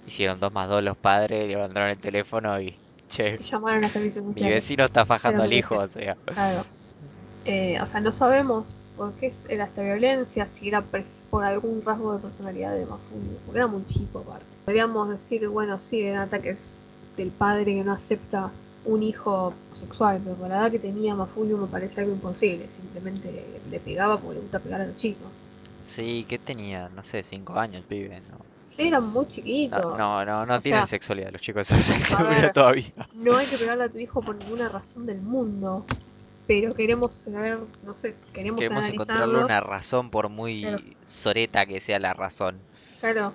[0.08, 2.76] hicieron dos más dos los padres, levantaron el teléfono y,
[3.10, 6.15] che, Llamaron a servicios mi vecino está fajando al hijo, o sea.
[6.26, 6.63] Claro.
[7.46, 10.84] Eh, o sea, no sabemos por qué era esta violencia, si era
[11.30, 14.46] por algún rasgo de personalidad de Mafuyu, porque era muy chico aparte.
[14.65, 16.76] Podríamos decir, bueno, sí, eran ataques
[17.18, 18.52] del padre que no acepta
[18.86, 23.46] un hijo sexual, pero con la edad que tenía Mafuyu me parece algo imposible, simplemente
[23.70, 25.28] le pegaba porque le gusta pegar a los chicos.
[25.86, 26.89] Sí, ¿qué tenía?
[26.89, 28.39] No sé, cinco años el pibe, ¿no?
[28.67, 29.98] Sí, era muy No, chiquito.
[29.98, 32.54] no, no, no tienen sea, sexualidad los chicos, o sea, que a mira ver.
[32.54, 32.93] todavía.
[33.13, 35.86] No hay que pegarle a tu hijo por ninguna razón del mundo,
[36.48, 40.80] pero queremos saber, no sé, queremos, Queremos encontrarle una razón por muy Claro.
[41.04, 42.60] soreta que sea la razón.
[43.00, 43.32] Claro,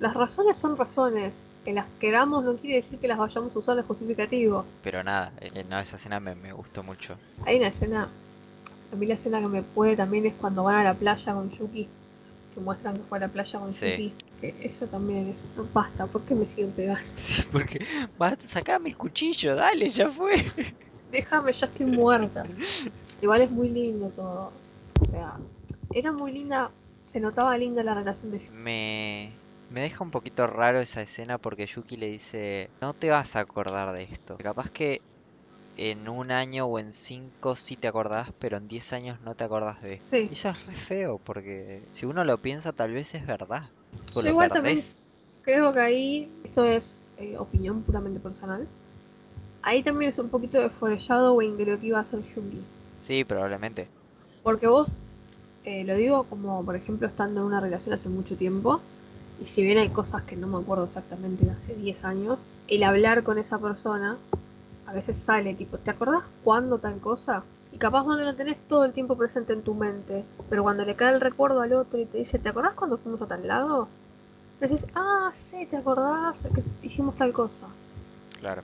[0.00, 1.44] las razones son razones.
[1.64, 4.64] Que las queramos no quiere decir que las vayamos a usar de justificativo.
[4.82, 7.16] Pero nada, eh, no, esa escena me, me gustó mucho.
[7.46, 8.08] Hay una escena,
[8.92, 11.50] a mí la escena que me puede también es cuando van a la playa con
[11.50, 11.88] Yuki.
[12.54, 13.86] Que muestran que fue a la playa con Sí.
[13.90, 14.12] Yuki.
[14.40, 17.02] Que eso también es, no basta, ¿por qué me siguen pegando?
[17.14, 17.84] Sí, porque
[18.18, 20.34] vas a sacarme el cuchillo, dale, ya fue.
[21.10, 22.44] Déjame, ya estoy muerta.
[23.20, 24.52] Igual es muy lindo todo.
[25.00, 25.36] O sea,
[25.94, 26.70] era muy linda,
[27.06, 28.50] se notaba linda la relación de Yuki.
[28.52, 29.30] Me,
[29.70, 33.40] me deja un poquito raro esa escena porque Yuki le dice, no te vas a
[33.40, 34.36] acordar de esto.
[34.38, 35.00] Capaz que
[35.76, 39.44] en un año o en cinco sí te acordás, pero en 10 años no te
[39.44, 40.00] acordás de.
[40.02, 43.70] Sí, Y eso es re feo porque si uno lo piensa tal vez es verdad.
[44.14, 44.82] Yo igual también
[45.42, 48.66] creo que ahí, esto es eh, opinión puramente personal,
[49.62, 52.62] ahí también es un poquito de foreshadowing de lo que iba a hacer Yuki.
[52.98, 53.88] Sí, probablemente.
[54.42, 55.02] Porque vos,
[55.64, 58.80] eh, lo digo como por ejemplo estando en una relación hace mucho tiempo,
[59.40, 62.82] y si bien hay cosas que no me acuerdo exactamente de hace 10 años, el
[62.84, 64.18] hablar con esa persona
[64.92, 67.42] a veces sale tipo, ¿te acordás cuándo tal cosa?
[67.72, 70.94] Y capaz cuando lo tenés todo el tiempo presente en tu mente, pero cuando le
[70.94, 73.88] cae el recuerdo al otro y te dice, ¿te acordás cuando fuimos a tal lado?
[74.60, 77.68] Decís, ah, sí, ¿te acordás que hicimos tal cosa?
[78.38, 78.60] Claro.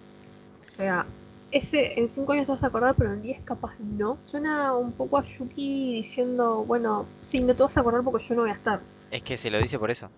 [0.62, 1.07] O sea,
[1.50, 4.18] ese en 5 años te vas a acordar, pero en 10 capaz no.
[4.26, 8.34] Suena un poco a Yuki diciendo, bueno, sí, no te vas a acordar porque yo
[8.34, 8.80] no voy a estar.
[9.11, 10.11] Es que se lo dice por eso.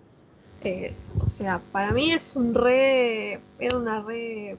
[0.63, 0.93] Eh,
[1.25, 3.41] o sea, para mí es un re...
[3.61, 4.59] Era una re...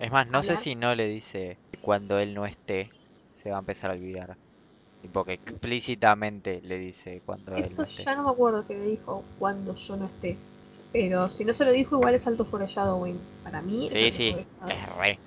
[0.00, 2.90] Es más, no sé si no le dice cuando él no esté,
[3.34, 4.36] se va a empezar a olvidar.
[5.02, 8.84] Tipo que explícitamente le dice cuando él no Eso ya no me acuerdo si le
[8.84, 10.36] dijo cuando yo no esté.
[10.92, 13.18] Pero si no se lo dijo, igual es alto foreshadowing.
[13.44, 15.18] Para mí es Sí, alto sí, es re.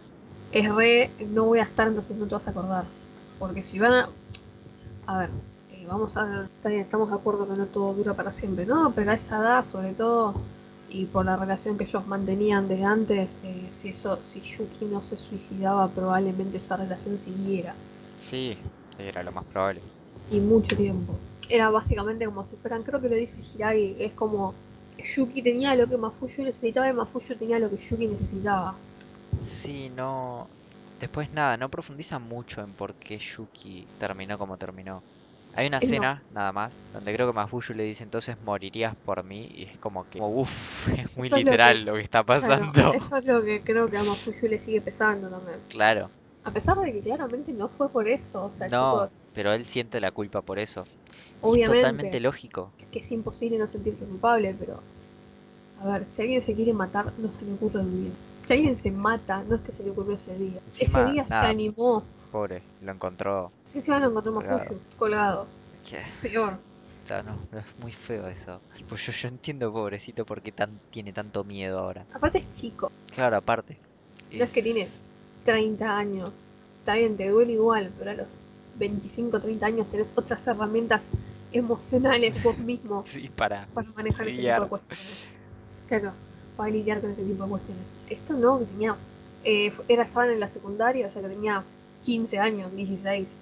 [0.51, 2.86] es re, no voy a estar, entonces no te vas a acordar.
[3.39, 4.09] Porque si van a...
[5.07, 5.30] A ver,
[5.74, 6.47] eh, vamos a...
[6.65, 8.91] estamos de acuerdo que no todo dura para siempre, ¿no?
[8.93, 10.34] Pero a esa edad, sobre todo,
[10.92, 15.02] y por la relación que ellos mantenían desde antes, eh, si eso, si Yuki no
[15.02, 17.74] se suicidaba, probablemente esa relación siguiera.
[18.18, 18.58] Sí,
[19.00, 19.82] era lo más probable.
[20.30, 21.16] Y mucho tiempo.
[21.50, 24.54] Era básicamente como si fueran, creo que lo dice Hiragi, es como...
[25.04, 28.76] Yuki tenía lo que Mafuyu necesitaba y Mafuyu tenía lo que Yuki necesitaba.
[29.39, 30.48] Sí, no.
[31.00, 35.02] Después nada, no profundiza mucho en por qué Yuki terminó como terminó.
[35.54, 36.08] Hay una no.
[36.08, 39.78] escena, nada más, donde creo que Mafuyu le dice entonces morirías por mí y es
[39.80, 42.82] como que, uff, es muy Eso es lo literal que- lo que está Claro, pasando.
[42.91, 45.60] eso es lo que creo que a Mafuyu le sigue pesando también.
[45.68, 46.12] Claro,
[46.43, 49.66] A pesar de que claramente no fue por eso, o sea, no, chicos, pero él
[49.66, 50.84] siente la culpa por eso.
[51.43, 52.74] Es obviamente totalmente lógico.
[52.91, 54.82] que es imposible no sentirse culpable, pero
[55.82, 58.12] a ver, si alguien se quiere matar, no se le ocurre un día.
[58.47, 60.62] Si alguien se mata, no es que se le ocurrió ese día.
[60.66, 61.41] Encima, ese día nada.
[61.41, 62.04] se animó.
[62.32, 63.52] Pobre, lo encontró.
[63.66, 64.58] Sí, sí, lo encontró Colgado.
[64.60, 65.48] Mafuyu, colgado.
[66.22, 66.58] Peor.
[67.10, 68.62] no, no, es muy feo eso.
[68.76, 72.06] Tipo, yo, yo entiendo, pobrecito, por qué tan, tiene tanto miedo ahora.
[72.14, 73.78] Aparte es chico, Claro, aparte.
[74.32, 74.88] no es que tiene
[75.46, 76.32] 30 años.
[76.78, 78.30] Está bien, te duele igual, pero a los
[78.76, 81.10] 25, 30 años tenés otras herramientas
[81.52, 83.68] emocionales vos mismo Sí, para.
[83.74, 85.28] para manejar ese tipo de cuestiones.
[85.88, 86.14] Claro,
[86.56, 87.96] para lidiar con ese tipo de cuestiones.
[88.10, 88.96] Esto no, que tenía.
[89.44, 91.64] eh, era, estaban en la secundaria, o sea que tenía
[92.06, 93.34] 15 años, 16.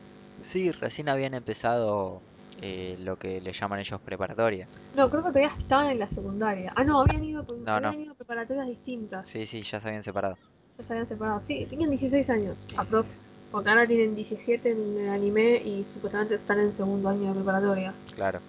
[0.43, 2.21] Sí, recién habían empezado
[2.61, 4.67] eh, lo que le llaman ellos preparatoria.
[4.95, 6.71] No, creo que todavía estaban en la secundaria.
[6.75, 8.01] Ah, no, habían ido, No, habían no.
[8.01, 9.27] ido a preparatorias distintas.
[9.27, 10.37] Sí, sí, ya se habían separado.
[10.77, 11.39] Ya se habían separado.
[11.39, 13.21] Sí, tenían 16 años, aprox.
[13.51, 17.93] Porque ahora tienen 17 en el anime y supuestamente están en segundo año de preparatoria.
[18.13, 18.41] Claro.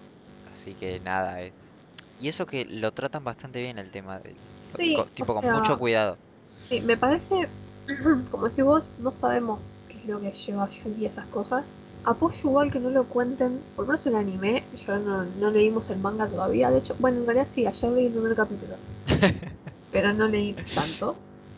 [0.52, 1.78] Así que nada, es.
[2.20, 4.36] Y eso que lo tratan bastante bien el tema del.
[4.76, 6.18] Sí, tipo, o con mucho cuidado.
[6.60, 7.48] Sí, me parece,
[8.30, 9.78] como decís vos, no sabemos
[10.10, 10.68] lo que lleva a
[11.06, 11.64] esas cosas.
[12.04, 15.90] Apoyo igual que no lo cuenten, por lo menos el anime, yo no, no leímos
[15.90, 18.76] el manga todavía, de hecho, bueno, en realidad sí, ayer leí el primer capítulo,
[19.92, 21.16] pero no leí tanto.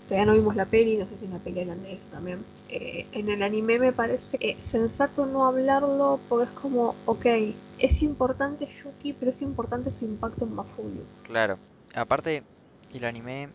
[0.08, 2.44] Todavía no vimos la peli, no sé si en la peli hablan de eso también.
[2.68, 7.26] Eh, en el anime me parece eh, sensato no hablarlo porque es como, ok,
[7.78, 11.04] es importante Yuki, pero es importante su impacto en Mafuyu.
[11.22, 11.58] Claro.
[11.94, 12.42] Aparte,
[12.92, 13.48] el anime,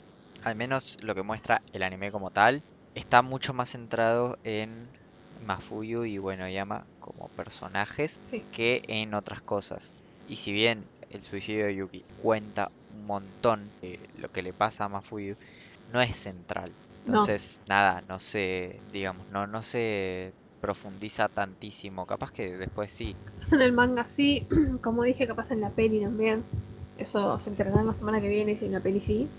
[0.43, 2.64] al menos lo que muestra el anime como tal,
[2.98, 4.91] está mucho más centrado en
[5.39, 9.95] Mafuyu y bueno, Yama como personajes Sí, que en otras cosas.
[10.28, 14.86] Y si bien el suicidio de Yuki cuenta un montón de lo que le pasa
[14.86, 15.36] a Mafuyu,
[15.93, 16.74] no es central.
[17.06, 17.14] No.
[17.14, 22.06] Entonces, nada, no se, digamos, no, no se profundiza tantísimo.
[22.06, 23.16] Capaz que después sí.
[23.39, 24.45] Pasa en el manga sí,
[24.82, 26.43] como dije, capaz en la peli también.
[26.98, 29.30] Eso se enterará la semana que viene si en la peli sí.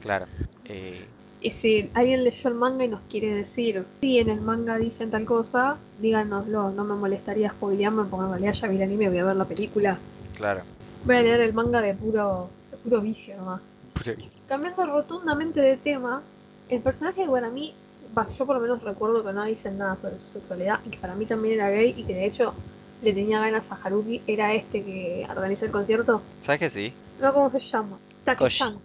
[0.00, 0.26] Claro.
[0.66, 1.08] eh,
[1.50, 5.24] si alguien leyó el manga y nos quiere decir si en el manga dicen tal
[5.26, 9.24] cosa, díganoslo, no me molestaría spoilearme porque en realidad ya vi el anime, voy a
[9.24, 9.98] ver la película.
[10.34, 10.62] claro.
[11.04, 13.60] Voy a leer el manga de puro, de puro vicio nomás.
[13.94, 16.22] Puro vi- Cambiando rotundamente de tema,
[16.68, 17.74] el personaje mí,
[18.16, 20.98] va, yo por lo menos recuerdo que no dicen nada sobre su sexualidad y que
[20.98, 22.54] para mí también era gay y que de hecho
[23.02, 26.22] le tenía ganas a Haruki, era este que organiza el concierto.
[26.40, 26.92] ¿Sabes que sí?
[27.20, 27.98] No, ¿cómo se llama?
[28.24, 28.78] Take-chan.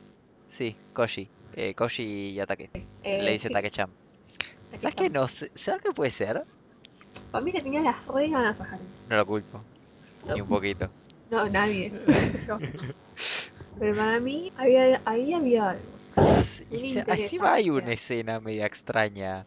[0.50, 1.30] Sí, Koji.
[1.56, 2.70] Eh, Koji Yatake.
[3.04, 3.90] Eh, Le dice sí, Take-chan.
[4.76, 5.28] ¿Sabes qué no?
[5.28, 6.44] ¿Sabes qué puede ser?
[7.32, 8.86] Para mí le tenía las re ganas a Haruki.
[9.10, 9.62] No lo culpo.
[10.26, 10.36] No.
[10.36, 10.90] Ni un poquito.
[11.30, 11.92] No, nadie.
[13.80, 15.84] Pero para mí había, ahí había algo.
[16.70, 19.46] Y encima hay una escena media extraña.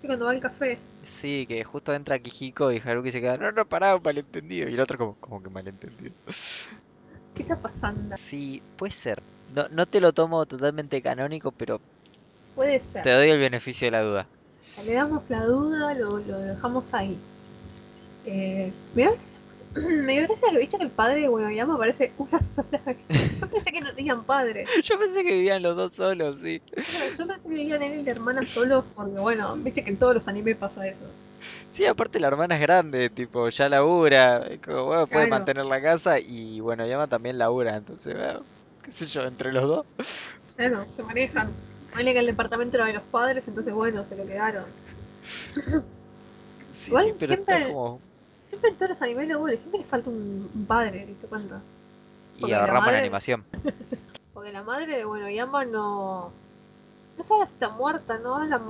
[0.00, 0.78] Sí, cuando va al café.
[1.02, 4.68] Sí, que justo entra Kijiko y Haruki se queda, no, no, pará, malentendido.
[4.68, 6.14] Y el otro como, como que malentendido.
[7.34, 8.16] ¿Qué está pasando?
[8.16, 9.22] Sí, puede ser.
[9.54, 11.80] No, no te lo tomo totalmente canónico, pero
[12.54, 13.02] Puede ser.
[13.02, 14.28] te doy el beneficio de la duda.
[14.84, 17.16] Le damos la duda, lo, lo dejamos ahí.
[18.26, 19.38] Eh, me dio gracia,
[20.02, 22.96] me dio gracia que viste que el padre de Buenoyama aparece una sola vez.
[23.40, 24.64] Yo pensé que no tenían padre.
[24.82, 26.60] Yo pensé que vivían los dos solos, sí.
[26.60, 26.84] Claro,
[27.18, 30.14] Yo pensé que vivían él y la hermana solos porque, bueno, viste que en todos
[30.14, 31.04] los animes pasa eso.
[31.70, 35.30] Sí, aparte la hermana es grande, tipo, ya labura, como, bueno, puede Claro.
[35.30, 38.40] mantener la casa y bueno, Yama también labura, entonces, bueno,
[38.86, 39.86] qué sé yo, entre los dos.
[40.56, 41.50] Claro, se manejan.
[41.94, 44.64] Vale que el departamento era de los padres, entonces, bueno, se lo quedaron.
[46.72, 48.00] Sí, Igual sí, pero está siempre- como...
[48.44, 51.60] Siempre en todos los animes lo bueno, siempre le falta un, un padre, ¿viste cuenta?
[52.36, 53.44] Y porque la agarramos la madre- animación.
[54.34, 56.30] Porque la madre de Buenoyama no.
[57.16, 58.60] No sabe si está muerta, no habla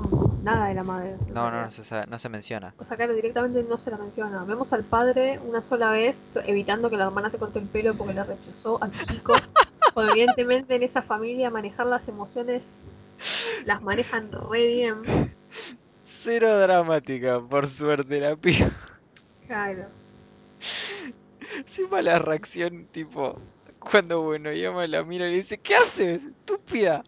[0.45, 1.17] nada de la madre.
[1.35, 2.73] No, no, no se, sabe- no se menciona.
[2.79, 4.45] O sea, claro, directamente no se la menciona.
[4.45, 8.14] Vemos al padre una sola vez evitando que la hermana se corte el pelo porque
[8.14, 9.35] la rechazó a Kiko.
[9.97, 12.77] Porque evidentemente en esa familia manejar las emociones
[13.65, 14.97] las manejan re bien.
[16.05, 18.69] Cero dramática, por suerte, la piba.
[19.47, 19.87] Claro.
[21.57, 23.39] Encima la reacción, tipo,
[23.79, 26.25] cuando bueno, llama la mira y le dice, ¿qué haces?
[26.25, 27.03] Estúpida.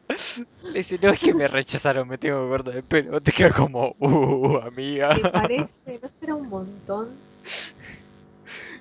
[0.62, 3.20] Le dice, no, es que me rechazaron, me tengo que cortar el pelo.
[3.20, 5.14] Te queda como, uh, amiga.
[5.14, 6.00] ¿Te parece?
[6.02, 7.10] ¿No será un montón?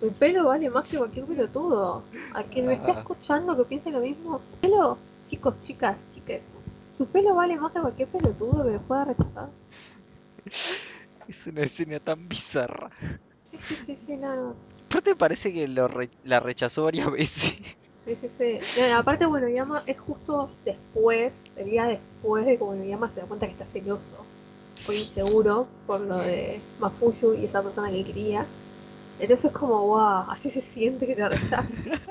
[0.01, 2.03] El pelo vale más que cualquier pelotudo.
[2.33, 2.99] A quien me esté Ah.
[2.99, 4.41] escuchando que piense lo mismo.
[4.61, 4.97] Pelo,
[5.27, 6.43] chicos, chicas, chicas.
[6.95, 9.49] Su pelo vale más que cualquier pelotudo que me pueda rechazar.
[11.27, 12.89] Es una escena tan bizarra.
[13.49, 14.55] Sí, sí, sí, sí, no.
[14.89, 17.55] Aparte parece que lo re- la rechazó varias veces.
[18.05, 18.59] Sí, sí, sí.
[18.89, 23.19] No, aparte, bueno, Yama es justo después, el día después de que bueno, Yama se
[23.19, 24.15] da cuenta que está celoso.
[24.75, 28.45] Fue inseguro por lo de Mafuyu y esa persona que quería.
[29.19, 32.01] Entonces, como, wow, así se siente que te rechazas.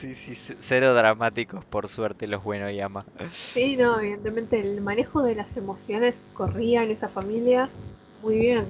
[0.00, 3.04] Sí, sí, cero dramáticos, por suerte, los buenos llama.
[3.30, 7.68] Sí, no, evidentemente el manejo de las emociones corría en esa familia
[8.22, 8.66] muy bien.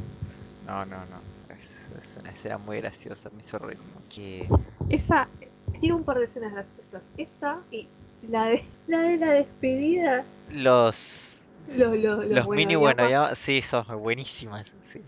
[0.67, 1.21] No, no, no.
[1.49, 4.23] Es, es una escena muy graciosa, me hizo reír mucho.
[4.89, 5.29] Esa,
[5.81, 7.09] tiene un par de escenas graciosas.
[7.17, 7.89] Esa y
[8.31, 10.25] la de la, de la despedida.
[10.51, 11.35] Los,
[11.69, 14.75] Los, los, los, los mini bueno sí, son buenísimas.
[14.81, 15.03] Sí.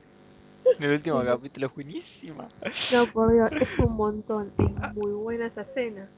[0.78, 2.48] En el último capítulo es buenísima.
[2.92, 4.52] No, por Dios, es un montón.
[4.58, 6.08] Es muy buena esa escena.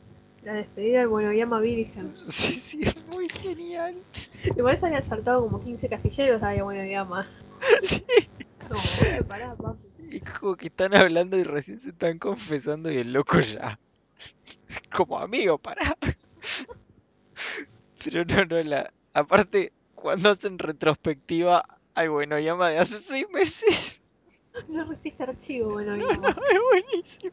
[0.43, 2.15] La despedida del Buenoyama Virgen.
[2.17, 3.95] Sí, sí, es muy genial.
[4.45, 7.27] Igual se habían saltado como 15 casilleros a Buenoyama.
[8.69, 9.89] Como, eh, pará, papi.
[10.11, 13.79] Es como que están hablando y recién se están confesando y el loco ya.
[14.95, 15.97] Como amigo, pará.
[18.05, 18.93] Pero no, no, la.
[19.13, 24.00] Aparte, cuando hacen retrospectiva al bueno llama de hace seis meses,
[24.69, 26.29] No resiste archivo, Buenoyama.
[26.29, 27.33] es buenísimo.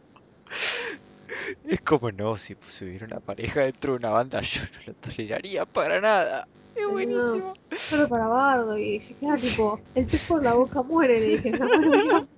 [1.66, 5.66] Es como no, si hubiera una pareja dentro de una banda, yo no lo toleraría
[5.66, 6.48] para nada.
[6.76, 6.92] Es no.
[6.92, 7.54] buenísimo.
[7.72, 8.78] Solo para Bardo.
[8.78, 11.52] Y se queda tipo, el pez por la boca muere, le dije.
[11.52, 12.28] No.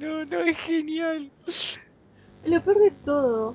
[0.00, 1.30] No, no, es genial.
[2.46, 3.54] Lo peor de todo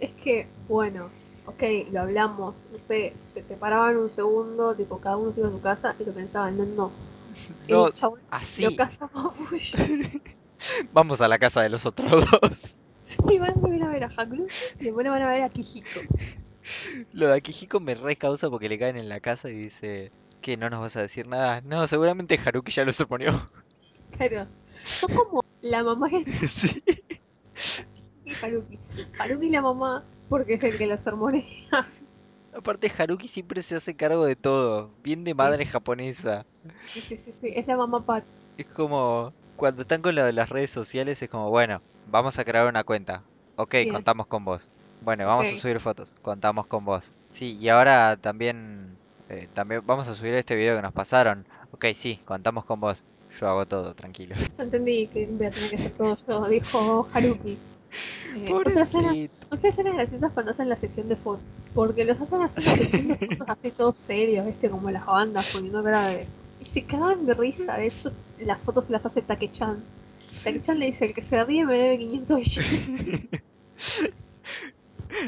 [0.00, 1.08] es que, bueno,
[1.46, 5.52] ok, lo hablamos, no sé, se separaban un segundo, tipo, cada uno se iba a
[5.52, 6.92] su casa y lo pensaban, no, no.
[7.68, 8.64] No, el chabón así.
[8.64, 8.70] lo.
[10.92, 12.76] Vamos a la casa de los otros dos.
[13.30, 16.00] Y van a ver a Hakuruki y después van a ver a Kijiko.
[17.12, 20.10] Lo de Akihiko me re causa porque le caen en la casa y dice
[20.40, 21.60] que no nos vas a decir nada.
[21.62, 23.32] No, seguramente Haruki ya lo suponió.
[24.16, 24.46] Claro,
[24.84, 26.82] son como la mamá y sí.
[28.24, 28.78] y Haruki.
[29.18, 31.44] Haruki y la mamá, porque es el que los sermonea.
[32.54, 36.44] Aparte Haruki siempre se hace cargo de todo, bien de madre japonesa.
[36.84, 38.24] Sí, sí, sí, sí, es la mamá Pat.
[38.58, 41.80] Es como cuando están con lo de las redes sociales es como, bueno,
[42.10, 43.22] vamos a crear una cuenta.
[43.56, 43.92] Ok, Bien.
[43.92, 44.70] contamos con vos.
[45.00, 47.12] Bueno, vamos a subir fotos, contamos con vos.
[47.32, 48.96] Sí, y ahora también
[49.28, 51.46] eh, también vamos a subir este video que nos pasaron.
[51.72, 53.04] Ok, sí, contamos con vos.
[53.40, 54.36] Yo hago todo, tranquilo.
[54.58, 57.56] Entendí que voy a tener que hacer todo yo, dijo Haruki.
[58.46, 59.34] Pobrecito.
[59.50, 61.44] Otra escena graciosa es cuando hacen la sesión de fotos.
[61.74, 64.70] Porque los hacen hacer la sesión de fotos así todos serios, ¿viste?
[64.70, 66.26] Como las bandas poniendo cara de.
[66.60, 67.76] Y se cagan de risa.
[67.76, 69.82] De hecho, las fotos las hace Take-chan.
[70.44, 73.28] Take-chan le dice: el que se ríe me debe 500 yenes.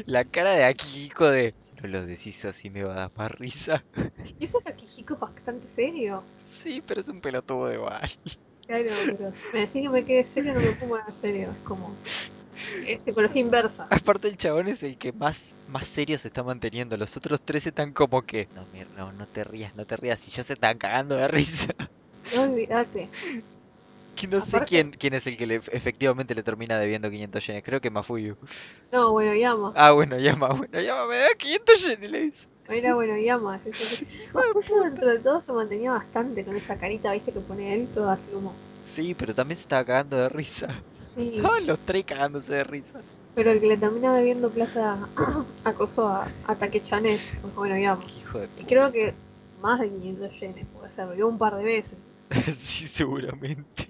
[0.05, 3.85] La cara de Akihiko de no lo decís así me va a dar más risa.
[4.39, 6.23] Y eso es Akihiko bastante serio.
[6.49, 8.09] Sí, pero es un pelotudo de igual.
[8.65, 11.49] Claro, pero si me decís que me quede serio, no me pongo en serio.
[11.51, 11.93] Es como.
[12.87, 13.87] Es psicología inversa.
[13.89, 16.97] Aparte el chabón es el que más, más serio se está manteniendo.
[16.97, 20.27] Los otros tres están como que no, mir- no, no te rías, no te rías.
[20.27, 21.73] Y ya se están cagando de risa.
[22.35, 23.09] No olvidate.
[24.15, 27.63] Que no sé quién, quién es el que le, efectivamente le termina debiendo 500 yenes.
[27.63, 28.37] Creo que Mafuyu.
[28.91, 29.73] No, bueno, llama.
[29.75, 32.47] Ah, bueno, llama, bueno, llama, me da 500 yenes, le dice.
[32.69, 33.59] Era bueno, llama.
[34.33, 37.33] Mafuyu dentro de todo se mantenía bastante con esa carita, ¿viste?
[37.33, 38.53] Que pone él, todo así como.
[38.83, 40.67] Sí, pero también se estaba cagando de risa.
[41.15, 41.41] Sí.
[41.65, 43.01] Los tres cagándose de risa.
[43.35, 44.97] Pero el que le termina debiendo plata
[45.63, 48.17] acosó a, a Take-chan es, pues, bueno, digamos.
[48.17, 49.13] Hijo de Y creo que
[49.61, 51.97] más de 500 yenes, porque se rió un par de veces.
[52.57, 53.87] Sí, seguramente.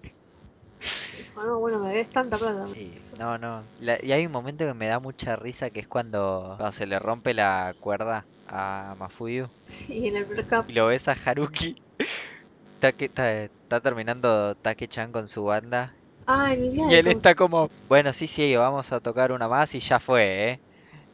[1.18, 2.68] Dijo, no, bueno, me debes tanta plata.
[2.74, 3.64] Sí, no, no.
[3.80, 6.86] La- y hay un momento que me da mucha risa que es cuando, cuando se
[6.86, 10.70] le rompe la cuerda a Mafuyu Sí, en el recap.
[10.70, 11.76] y lo ves a Haruki.
[12.82, 15.96] Está, está, está terminando Take-chan con su banda
[16.28, 19.32] Ah, en el día y de él está como, bueno, sí, sí, vamos a tocar
[19.32, 20.62] una más y ya fue, ¿eh?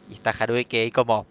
[0.08, 1.28] Y está Haruki ahí como,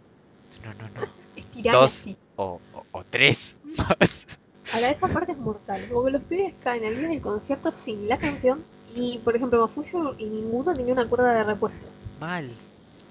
[0.65, 1.03] no, no, no,
[1.37, 1.93] estirando dos.
[1.93, 2.17] así.
[2.37, 4.27] o, o, o tres más.
[4.73, 8.17] Ahora, esa parte es mortal, porque los pibes caen al día del concierto sin la
[8.17, 11.87] canción Y por ejemplo, Mafuyu y ninguno tenía una cuerda de repuesto.
[12.21, 12.51] Mal.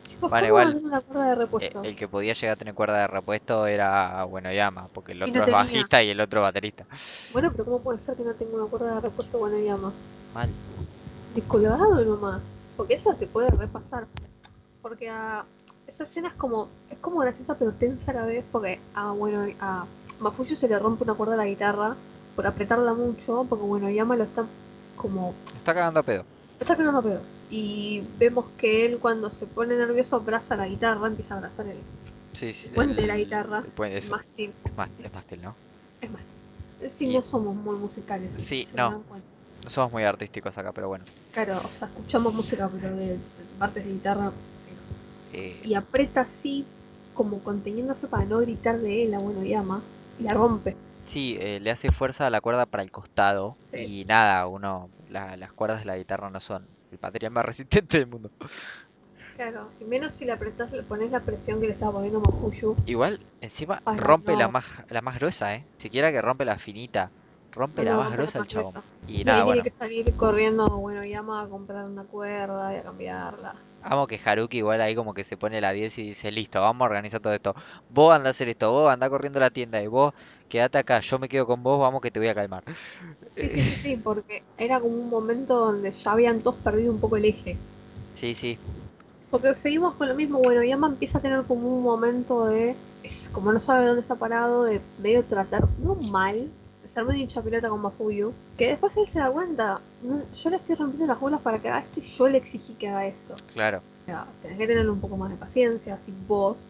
[0.07, 1.81] Chicos, Vale, ¿cómo igual, no tiene una cuerda de Eh, repuesto?
[1.81, 5.25] el que podía llegar a tener cuerda de repuesto era bueno Yama, porque el no
[5.29, 5.51] otro es tenía.
[5.51, 6.87] bajista y el otro baterista.
[7.31, 9.93] Bueno, pero ¿cómo puede ser que no tenga una cuerda de repuesto bueno llama?
[10.33, 10.49] Mal.
[11.35, 12.41] Descolorado nomás.
[12.77, 14.07] Porque eso te puede repasar.
[14.81, 15.45] Porque a
[15.87, 18.45] esa escena es como, es como graciosa pero tensa a la vez.
[18.51, 19.85] Porque a bueno, a
[20.19, 21.95] Mafuyu se le rompe una cuerda a la guitarra
[22.35, 23.45] por apretarla mucho.
[23.49, 24.45] Porque bueno, Yama lo está
[24.95, 26.23] como Está cagando a pedo.
[26.59, 27.21] está cagando a pedos.
[27.51, 31.77] Y vemos que él cuando se pone nervioso abraza la guitarra, empieza a abrazar el,
[32.33, 32.67] Sí, sí.
[32.69, 33.57] el puente de el- la guitarra.
[33.59, 34.53] el puente, el eso, mástil.
[34.63, 35.55] es más, es mástil, ¿no?
[35.99, 36.21] Es más.
[36.91, 38.35] Si Y- no somos muy musicales.
[38.35, 39.01] Sí, no.
[39.63, 41.05] No somos muy artísticos acá, pero bueno.
[41.31, 43.19] Claro, o sea, escuchamos música, pero de, de
[43.57, 44.71] partes de guitarra, sí.
[45.33, 46.65] Eh, Y aprieta así,
[47.13, 49.81] como conteniéndose para no gritar de él a Bueno Yama,
[50.19, 50.75] y la rompe.
[51.03, 53.57] sí, eh, le hace fuerza a la cuerda para el costado.
[53.65, 53.89] Sí.
[53.89, 54.91] Y nada, uno.
[55.07, 58.31] la- las cuerdas de la guitarra no son el batería más resistente del mundo.
[59.35, 62.75] Claro, y menos si le apretás, le pones la presión que le estaba poniendo Mafuyu.
[62.83, 65.69] Igual, encima Ay, rompe la más, la más gruesa, ¿eh?
[65.77, 67.13] Siquiera que rompe la finita.
[67.51, 68.75] Rompe la más gruesa el chabón.
[69.07, 69.61] Y Y nada, bueno.
[69.61, 73.55] tiene que salir corriendo Bueno Yama a comprar una cuerda y a cambiarla.
[73.81, 76.81] Amo que Haruki igual ahí como que se pone la 10 y dice, listo, vamos
[76.81, 77.55] a organizar todo esto.
[77.89, 80.13] Vos andá a hacer esto, vos andá corriendo a la tienda y vos
[80.49, 82.63] quedate acá, yo me quedo con vos, vamos que te voy a calmar.
[83.31, 86.99] Sí, sí, sí, sí, porque era como un momento donde ya habían todos perdido un
[86.99, 87.65] poco el eje.
[88.13, 88.59] Sí, sí,
[89.29, 93.29] Porque seguimos con lo mismo, bueno, Yama empieza a tener como un momento de, es
[93.29, 96.51] como no sabe dónde está parado, de medio tratar, no mal,
[96.89, 100.49] de ser medio hincha pelota con Mafuyu, que después él se da cuenta, "No, yo
[100.49, 103.05] le estoy rompiendo las bolas para que haga esto y yo le exigí que haga
[103.05, 103.35] esto.
[103.53, 103.77] claro.
[103.77, 106.65] O sea, tenés que tener un poco más de paciencia si vos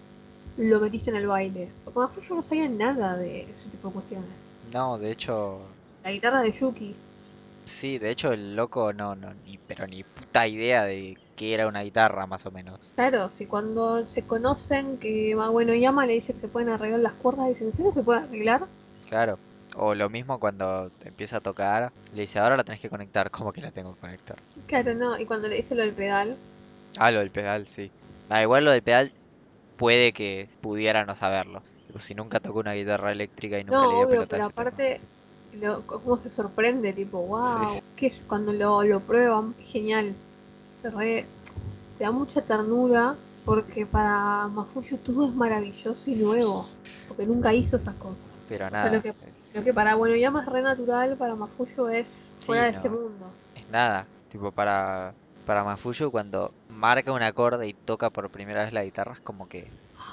[0.57, 1.71] lo metiste en el baile.
[1.85, 4.29] Porque Mafuyu no sabía nada de ese tipo de cuestiones.
[4.73, 5.61] No, de hecho,
[6.03, 6.95] La guitarra de Yuki,
[7.65, 11.67] sí, de hecho el loco no, no, ni, pero ni puta idea de qué era
[11.67, 12.91] una guitarra más o menos.
[12.95, 16.99] Claro, si cuando se conocen que va bueno Yama le dice que se pueden arreglar
[16.99, 18.67] las cuerdas, dicen, ¿en serio se puede arreglar?
[19.07, 19.39] Claro.
[19.75, 23.53] O lo mismo cuando empieza a tocar, le dice, ahora la tenés que conectar, ¿cómo
[23.53, 24.37] que la tengo que conectar?
[24.67, 26.35] Claro, no, y cuando le dice lo del pedal,
[26.97, 27.91] Ah, lo del pedal, sí.
[28.29, 29.13] Ah, igual lo del pedal
[29.77, 31.61] puede que pudiera no saberlo.
[31.97, 35.01] Si nunca tocó una guitarra eléctrica y nunca no, le dio obvio, pelota pero aparte,
[35.53, 37.79] lo, cómo se sorprende, tipo, wow, Sí.
[37.95, 38.23] ¿qué es?
[38.27, 40.13] Cuando lo, lo prueban, genial,
[40.73, 41.25] se re,
[41.97, 43.15] te da mucha ternura,
[43.45, 46.67] porque para Mafuyu todo es maravilloso y nuevo,
[47.07, 48.27] porque nunca hizo esas cosas.
[48.47, 49.13] Pero sea, nada, lo que-
[49.53, 52.77] Lo que para bueno Yama es re natural, para Mafuyu es Sí, fuera de no.
[52.77, 53.31] este mundo.
[53.55, 54.07] es nada.
[54.29, 55.13] Tipo, para,
[55.45, 59.47] para Mafuyu cuando marca un acorde y toca por primera vez la guitarra es como
[59.47, 59.67] que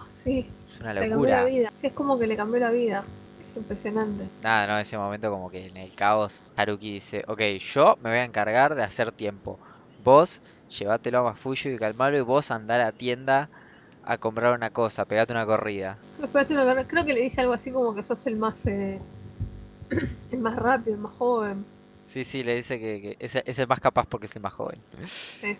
[0.08, 1.44] Sí, es una le cambió la locura.
[1.44, 1.70] vida.
[1.74, 3.04] Sí, es como que le cambió la vida.
[3.46, 4.26] Es impresionante.
[4.42, 8.18] Nada, no, ese momento como que en el caos Haruki dice, ok, yo me voy
[8.18, 9.58] a encargar de hacer tiempo.
[10.02, 10.40] Vos
[10.78, 13.50] llévatelo a Mafuyu y calmalo y vos andá a la tienda
[14.02, 15.98] a comprar una cosa, pegate una corrida.
[16.22, 18.98] Espérate una carrera- Creo que le dice algo así como que sos el más eh,
[20.32, 21.64] el más rápido, el más joven.
[22.06, 24.52] Sí, sí, le dice que, que es, es el más capaz porque es el más
[24.52, 24.80] joven.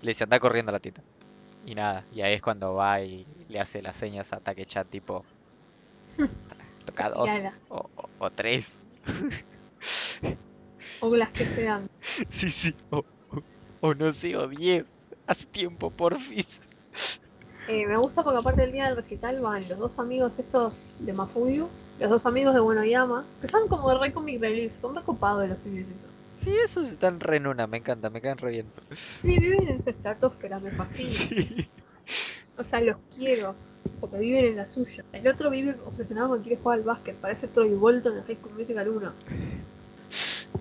[0.02, 1.02] Le dice, anda corriendo a la tienda.
[1.64, 5.24] Y nada, y ahí es cuando va y le hace las señas a Take-chan tipo...
[6.84, 7.30] Toca dos
[7.68, 8.70] o, o- o tres.
[11.00, 11.86] O las que sean.
[12.30, 12.98] Sí, sí, o,
[13.30, 13.42] o-
[13.80, 14.86] o no sé, o diez.
[15.26, 16.60] Hace tiempo, porfis.
[17.68, 21.12] Eh, me gusta porque aparte del día del recital van los dos amigos estos de
[21.12, 25.48] Mafuyu, los dos amigos de Buenoyama, que son como de re comic relief, son recopados
[25.48, 26.10] los pibes esos.
[26.32, 28.66] Sí, esos están re en una, me encanta, me caen re bien.
[28.92, 31.08] Sí, viven en su estratosfera, me fascina.
[32.06, 32.52] Sí.
[32.56, 33.54] O sea, los quiero,
[34.00, 35.04] porque viven en la suya.
[35.12, 38.54] El otro vive obsesionado con quiere jugar al básquet, parece Troy Bolton en High School
[38.54, 39.12] Musical 1.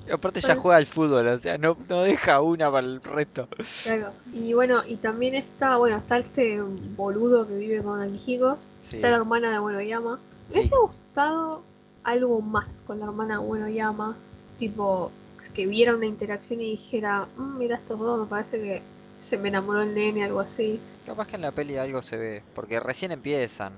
[0.07, 3.47] Y aparte ya juega al fútbol, o sea, no, no deja una para el resto.
[3.83, 4.11] Claro.
[4.33, 6.61] Y bueno, y también está, bueno, está este
[6.95, 10.19] boludo que vive con Akihiko, Sí, está la hermana de Buenoyama.
[10.47, 10.59] Me Sí.
[10.59, 11.63] hubiese gustado
[12.03, 14.15] algo más con la hermana de Buenoyama,
[14.59, 15.11] tipo
[15.53, 18.81] que viera una interacción y dijera, "Mm, mira estos dos, me parece que
[19.21, 20.79] se me enamoró el nene, algo así.
[21.05, 23.71] capaz que en la peli algo se ve, porque recién empiezan.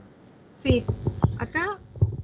[0.64, 0.86] Sí,
[1.39, 1.78] acá,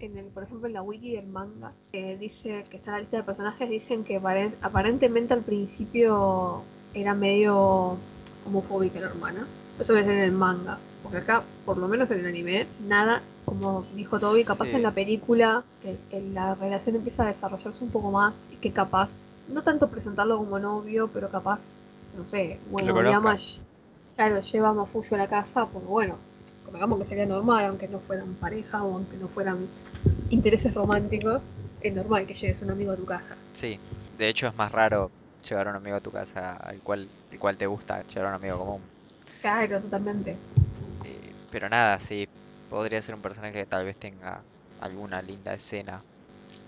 [0.06, 3.00] en el, por ejemplo, en la wiki del manga, eh, dice que está en la
[3.02, 7.98] lista de personajes, dicen que aparen- aparentemente al principio era medio
[8.46, 9.48] homofóbica la hermana.
[9.80, 10.80] Eso es en el manga.
[11.02, 14.76] Porque acá, por lo menos en el anime, nada, como dijo Toby, capaz Sí.
[14.76, 18.72] en la película, que en la relación empieza a desarrollarse un poco más y que
[18.72, 21.76] capaz, no tanto presentarlo como novio, pero capaz,
[22.18, 23.12] no sé, bueno, conozca.
[23.12, 23.38] Yama,
[24.16, 26.16] claro, lleva a Mafuyo a la casa, porque bueno,
[26.74, 29.68] digamos que sería normal, aunque no fueran pareja o aunque no fueran
[30.30, 31.42] intereses románticos,
[31.82, 33.36] es normal que lleves un amigo a tu casa.
[33.54, 33.80] Sí,
[34.18, 35.12] de hecho es más raro
[35.48, 38.30] llevar a un amigo a tu casa al cual, el cual te gusta llevar a
[38.38, 38.82] un amigo común.
[39.42, 40.38] Claro, totalmente.
[41.06, 42.28] Eh, pero nada, sí,
[42.70, 44.44] podría ser un personaje que tal vez tenga
[44.80, 46.02] alguna linda escena.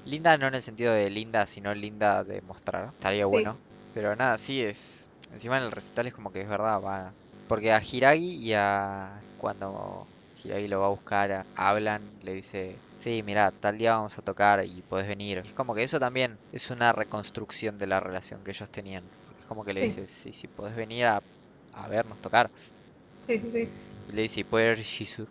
[0.05, 2.89] Linda no en el sentido de linda, sino linda de mostrar.
[2.89, 3.31] Estaría Sí.
[3.31, 3.57] bueno.
[3.93, 5.09] Pero nada, sí es.
[5.31, 7.13] Encima en el recital es como que es verdad, va.
[7.47, 9.25] Porque a Hiragi y a.
[9.37, 10.11] Cuando
[10.43, 14.63] Hiragi lo va a buscar, hablan, le dice: Sí, mira, tal día vamos a tocar
[14.65, 15.39] y podés venir.
[15.39, 19.11] Es como que eso también es una reconstrucción de la relación que ellos tenían.
[19.37, 19.83] Es como que le Sí.
[19.83, 21.23] dice: Sí, sí, podés venir a,
[21.73, 22.51] a vernos tocar.
[23.25, 23.69] Sí, sí, sí,
[24.07, 25.27] Y le dice: ¿Puede ir Shizu?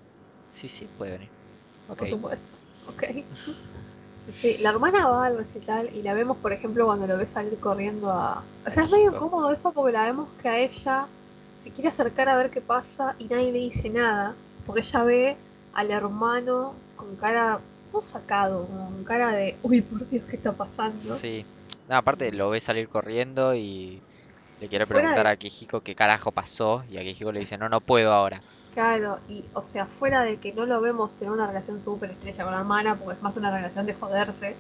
[0.49, 1.33] Sí, sí, puede venir.
[1.87, 2.03] Ok.
[2.03, 2.51] por supuesto.
[2.87, 3.03] Ok.
[4.19, 7.27] Sí, sí, la hermana va al recital y la vemos, por ejemplo, cuando lo ve
[7.27, 8.45] salir corriendo a...
[8.67, 11.09] O sea, es medio incómodo eso porque la vemos que a ella
[11.65, 14.35] se quiere acercar a ver qué pasa y nadie le dice nada.
[14.67, 15.37] Porque ella ve
[15.73, 17.59] al hermano con cara,
[17.93, 21.17] no sacado, con cara de, uy, por Dios, ¿qué está pasando?
[21.17, 21.45] Sí.
[21.89, 24.03] No, aparte lo ve salir corriendo y
[24.61, 27.71] le quiere preguntar de- a Kijiko qué carajo pasó y a Kijiko le dice, no,
[27.71, 28.43] no puedo ahora.
[28.75, 32.45] Claro, y o sea, fuera de que no lo vemos tener una relación súper estrecha
[32.45, 34.55] con la hermana, porque es más una relación de joderse,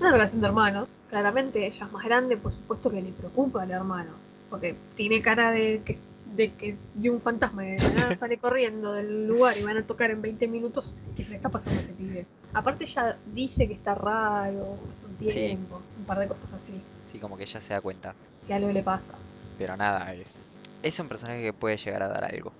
[0.00, 3.70] una relación de hermanos, claramente ella es más grande, por supuesto que le preocupa al
[3.70, 4.10] hermano,
[4.50, 5.96] porque tiene cara de que,
[6.36, 10.10] de que vio un fantasma y nada sale corriendo del lugar y van a tocar
[10.10, 12.26] en 20 minutos, ¿qué le está pasando a este pibe?
[12.54, 15.32] Aparte ella dice que está raro hace un Sí.
[15.32, 18.14] tiempo, un par de cosas así, Sí, como que ella se da cuenta.
[18.46, 19.14] que algo le pasa.
[19.58, 20.58] Pero nada, es...
[20.82, 22.52] Es un personaje que puede llegar a dar algo,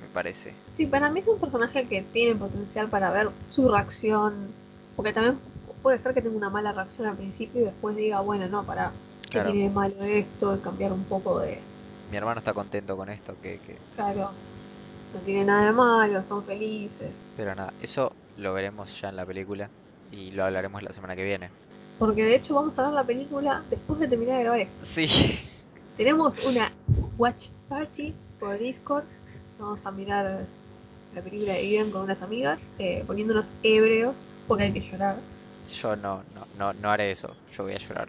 [0.00, 0.52] me parece.
[0.68, 4.52] Sí, para mí es un personaje que tiene potencial para ver su reacción.
[4.94, 5.38] Porque también
[5.82, 8.92] puede ser que tenga una mala reacción al principio y después diga, bueno, no, para,
[9.22, 9.52] ¿qué Claro.
[9.52, 10.54] tiene de malo esto?
[10.54, 11.58] Y cambiar un poco de.
[12.10, 13.76] Mi hermano está contento con esto, que, que...
[13.96, 14.30] Claro,
[15.12, 17.10] no tiene nada de malo, son felices.
[17.36, 19.70] Pero nada, eso lo veremos ya en la película
[20.12, 21.50] y lo hablaremos la semana que viene.
[21.98, 24.84] Porque de hecho vamos a ver la película después de terminar de grabar esto.
[24.84, 25.08] Sí.
[25.96, 26.72] Tenemos una
[27.16, 29.04] watch party por Discord.
[29.58, 30.46] Vamos a mirar
[31.14, 35.16] la película de Ian con unas amigas, eh, poniéndonos hebreos porque hay que llorar.
[35.80, 38.08] Yo no, no, no, no haré eso, yo voy a llorar.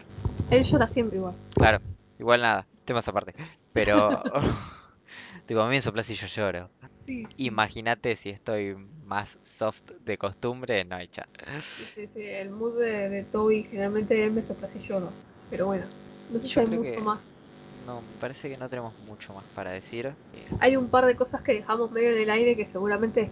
[0.50, 1.34] Él llora siempre igual.
[1.54, 1.80] Claro,
[2.18, 3.34] igual nada, temas aparte.
[3.72, 4.22] Pero...
[5.46, 6.70] tipo, a mí me soplas y yo lloro.
[7.06, 11.28] Sí, Imagínate si estoy más soft de costumbre, no hay chat.
[11.60, 15.10] Sí, El mood de, de Toby generalmente me sopla si lloro.
[15.50, 15.86] Pero bueno,
[16.30, 17.38] no sé si hay mucho que- más.
[17.86, 20.14] No, me parece que no tenemos mucho más para decir.
[20.60, 23.30] Hay un par de cosas que dejamos medio en el aire que seguramente,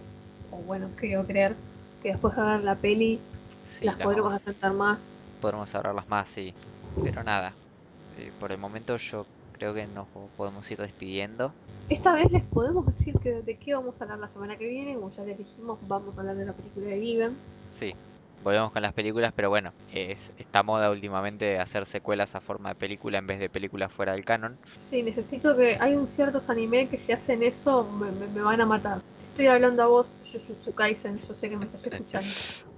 [0.51, 1.55] o bueno, creo creer,
[2.01, 3.19] que después de ver la peli
[3.63, 5.13] sí, las las podremos vamos- asentar más.
[5.39, 6.53] podremos hablarlas más, sí.
[7.01, 7.55] Pero nada,
[8.15, 9.27] eh, por el momento yo
[9.57, 11.53] creo que nos podemos ir despidiendo.
[11.89, 14.95] Esta vez les podemos decir que de qué vamos a hablar la semana que viene,
[14.95, 17.37] como ya les dijimos, vamos a hablar de la película de Given.
[17.61, 17.93] Sí,
[18.43, 22.69] volvemos con las películas, pero bueno, es esta moda últimamente de hacer secuelas a forma
[22.69, 24.59] de película en vez de películas fuera del canon.
[24.65, 28.61] Sí, necesito que hay un ciertos anime que si hacen eso me, me- me van
[28.61, 29.01] a matar.
[29.17, 32.27] Te estoy hablando a vos, Jujutsu Kaisen, yo sé que me estás escuchando.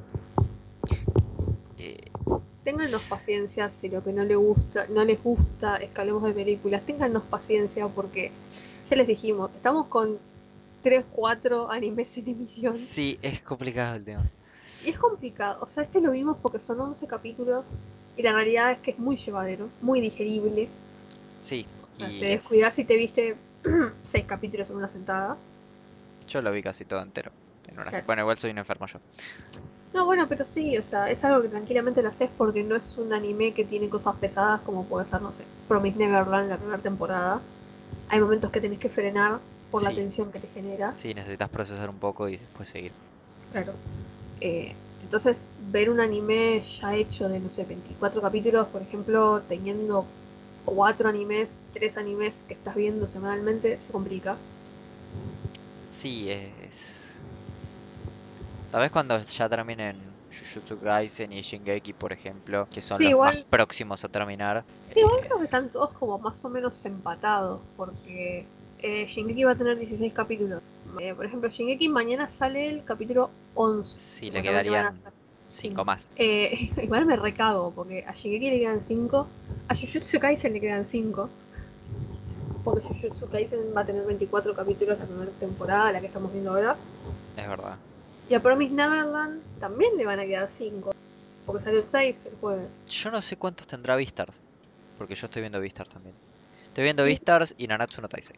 [2.63, 6.33] Téngannos paciencia si lo que no les gusta, no les gusta es que hablemos de
[6.33, 6.85] películas.
[6.85, 8.31] Téngannos paciencia porque
[8.89, 10.19] ya les dijimos, estamos con
[10.81, 12.75] 3, 4 animes en emisión.
[12.75, 14.25] sí, es complicado el tema.
[14.85, 15.59] Y es complicado.
[15.61, 17.65] O sea, este lo vimos porque son 11 capítulos
[18.17, 20.67] y la realidad es que es muy llevadero, muy digerible.
[21.41, 23.35] Sí, O sea, y te es- descuidas y te viste
[24.03, 25.37] 6 capítulos en una sentada.
[26.27, 27.31] yo lo vi casi todo entero.
[27.67, 28.05] En una Claro.
[28.05, 28.99] Bueno, igual soy un enfermo yo.
[29.93, 32.97] No, bueno, pero sí, o sea, es algo que tranquilamente lo haces porque no es
[32.97, 36.81] un anime que tiene cosas pesadas como puede ser, no sé, Promise Neverland la primera
[36.81, 37.41] temporada.
[38.09, 39.39] Hay momentos que tenés que frenar
[39.71, 40.93] por la tensión que te genera.
[40.97, 42.91] Sí, necesitas procesar un poco y después seguir.
[43.51, 43.73] Claro.
[44.41, 50.05] Eh, entonces, ver un anime ya hecho de, no sé, 24 capítulos, por ejemplo, teniendo
[50.65, 54.37] cuatro animes, tres animes que estás viendo semanalmente, se complica.
[55.87, 56.98] Sí, es...
[58.71, 59.97] Tal vez cuando ya terminen
[60.29, 64.63] Jujutsu Kaisen y Shingeki, por ejemplo, que son Sí, los más igual- próximos a terminar.
[64.87, 68.45] Sí, igual creo que están todos como más o menos empatados, porque
[68.81, 70.61] eh, Shingeki va a tener 16 capítulos.
[70.99, 73.99] Eh, por ejemplo, Shingeki mañana sale el capítulo 11.
[73.99, 75.13] Sí, le quedarían ser
[75.49, 76.11] cinco más.
[76.15, 79.27] Eh, igual me recago, porque a Shingeki le quedan 5,
[79.67, 81.27] a Jujutsu Kaisen le quedan 5.
[82.63, 86.51] Porque Jujutsu Kaisen va a tener 24 capítulos la primera temporada, la que estamos viendo
[86.51, 86.75] ahora.
[87.35, 87.77] Es verdad.
[88.29, 90.91] Y a Promise Neverland también le van a quedar 5.
[91.45, 92.69] Porque salió el 6 el jueves.
[92.87, 94.43] Yo no sé cuántos tendrá Beastars.
[94.97, 96.15] Porque yo estoy viendo Beastars también.
[96.67, 97.55] Estoy viendo Sí.
[97.57, 98.35] Y Nanatsu no Taisei.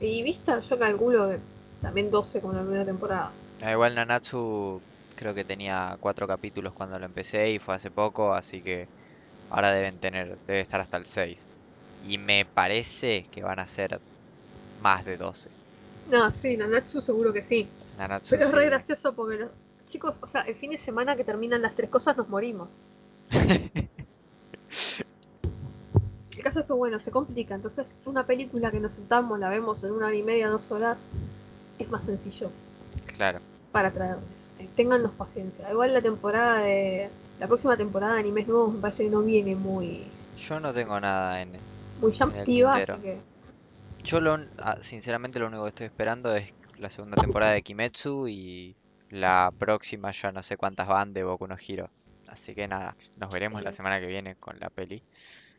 [0.00, 1.38] Y Vistar yo calculo que
[1.82, 3.32] también 12 como la primera temporada.
[3.62, 4.80] Ah, igual Nanatsu
[5.16, 8.86] creo que tenía cuatro capítulos cuando lo empecé y fue hace poco, así que
[9.50, 11.48] Ahora deben tener, debe estar hasta el 6.
[12.08, 14.00] Y me parece que van a ser
[14.82, 15.48] más de 12.
[16.10, 17.68] No, sí, Nanatsu seguro que sí.
[17.98, 19.50] Nanatsu Pero es re gracioso porque los
[19.86, 22.68] chicos, o sea, el fin de semana que terminan las tres cosas nos morimos.
[26.36, 27.54] El caso es que, bueno, se complica.
[27.54, 30.98] Entonces, una película que nos sentamos, la vemos en una hora y media, dos horas,
[31.78, 32.50] es más sencillo
[33.16, 33.40] Claro.
[33.72, 34.50] para traerles.
[34.58, 35.70] Eh, Téngannos paciencia.
[35.70, 37.08] Igual la temporada de.
[37.40, 40.04] La próxima temporada de animes nuevos me parece que no viene muy,
[40.38, 41.50] Yo no tengo nada en...
[42.00, 43.18] muy llamativa, así que.
[44.04, 48.28] Yo lo, ah, sinceramente lo único que estoy esperando es la segunda temporada de Kimetsu
[48.28, 48.76] y
[49.08, 51.88] la próxima ya no sé cuántas van de Boku no Hero.
[52.28, 55.02] Así que nada, nos veremos la semana que viene con la peli.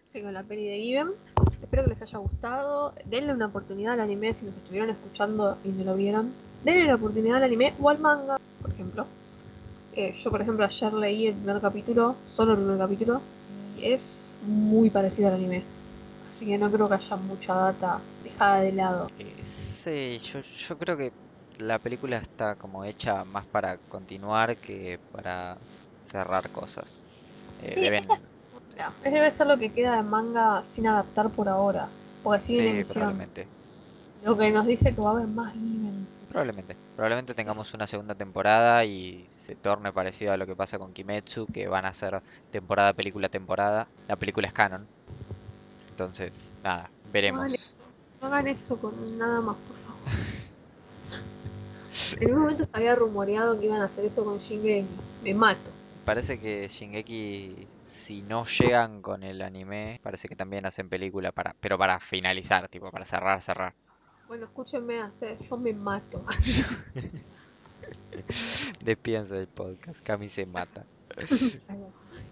[0.04, 1.08] Sí, con la peli de Given.
[1.60, 2.94] Espero que les haya gustado.
[3.06, 6.32] Denle una oportunidad al anime si nos estuvieron escuchando y no lo vieron.
[6.64, 9.08] Denle la oportunidad al anime o al manga, por ejemplo.
[9.96, 13.22] Eh, yo, por ejemplo, ayer leí el primer capítulo, solo el primer capítulo,
[13.78, 15.64] y es muy parecido al anime.
[16.36, 19.12] Así que no creo que haya mucha data dejada de lado.
[19.18, 21.14] Eh, sí, yo, yo creo que
[21.60, 25.58] la película está como hecha más para continuar que para
[26.00, 27.02] cerrar cosas.
[27.60, 28.06] Eh, Sí, deben...
[28.10, 28.34] es,
[28.78, 31.90] la- debe ser lo que queda de manga sin adaptar por ahora.
[32.24, 32.88] Porque sigue Sí, emisión.
[32.88, 33.50] probablemente.
[34.24, 36.08] Lo que nos dice que va a haber más Given.
[36.28, 36.78] Probablemente.
[36.96, 41.48] Probablemente tengamos una segunda temporada y se torne parecido a lo que pasa con Kimetsu,
[41.48, 43.92] que van a ser temporada, película, temporada.
[44.08, 44.90] La película es canon.
[45.96, 47.54] Entonces, nada, No hagan veremos.
[47.54, 47.80] eso,
[48.20, 50.02] no hagan eso con nada más, por favor.
[52.20, 54.86] En un momento se había rumoreado que iban a hacer eso con Shingeki.
[55.24, 55.72] Me mato.
[56.04, 61.56] Parece que Shingeki, si no llegan con el anime, parece que también hacen película para,
[61.62, 63.74] pero para finalizar, tipo, para cerrar, cerrar.
[64.28, 66.26] Bueno, escúchenme a ustedes, yo me mato.
[68.84, 70.86] Despídense del podcast, Cami se mata.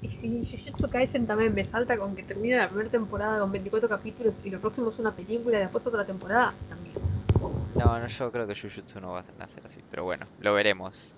[0.04, 3.90] Y si Jujutsu Kaisen también me salta con que termina la primera temporada con 24
[3.90, 6.96] capítulos y lo próximo es una película y después otra temporada, también.
[7.76, 11.18] No, no, yo creo que Jujutsu no va a ser así, pero bueno, lo veremos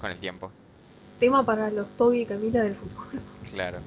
[0.00, 0.50] con el tiempo.
[1.20, 3.22] Tema para los Toby y Camila del futuro.
[3.50, 3.78] Claro.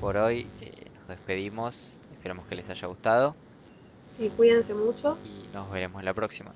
[0.00, 2.00] Por hoy eh, nos despedimos.
[2.12, 3.36] Esperamos que les haya gustado
[4.08, 5.16] Sí, cuídense mucho.
[5.24, 6.52] y nos veremos la próxima.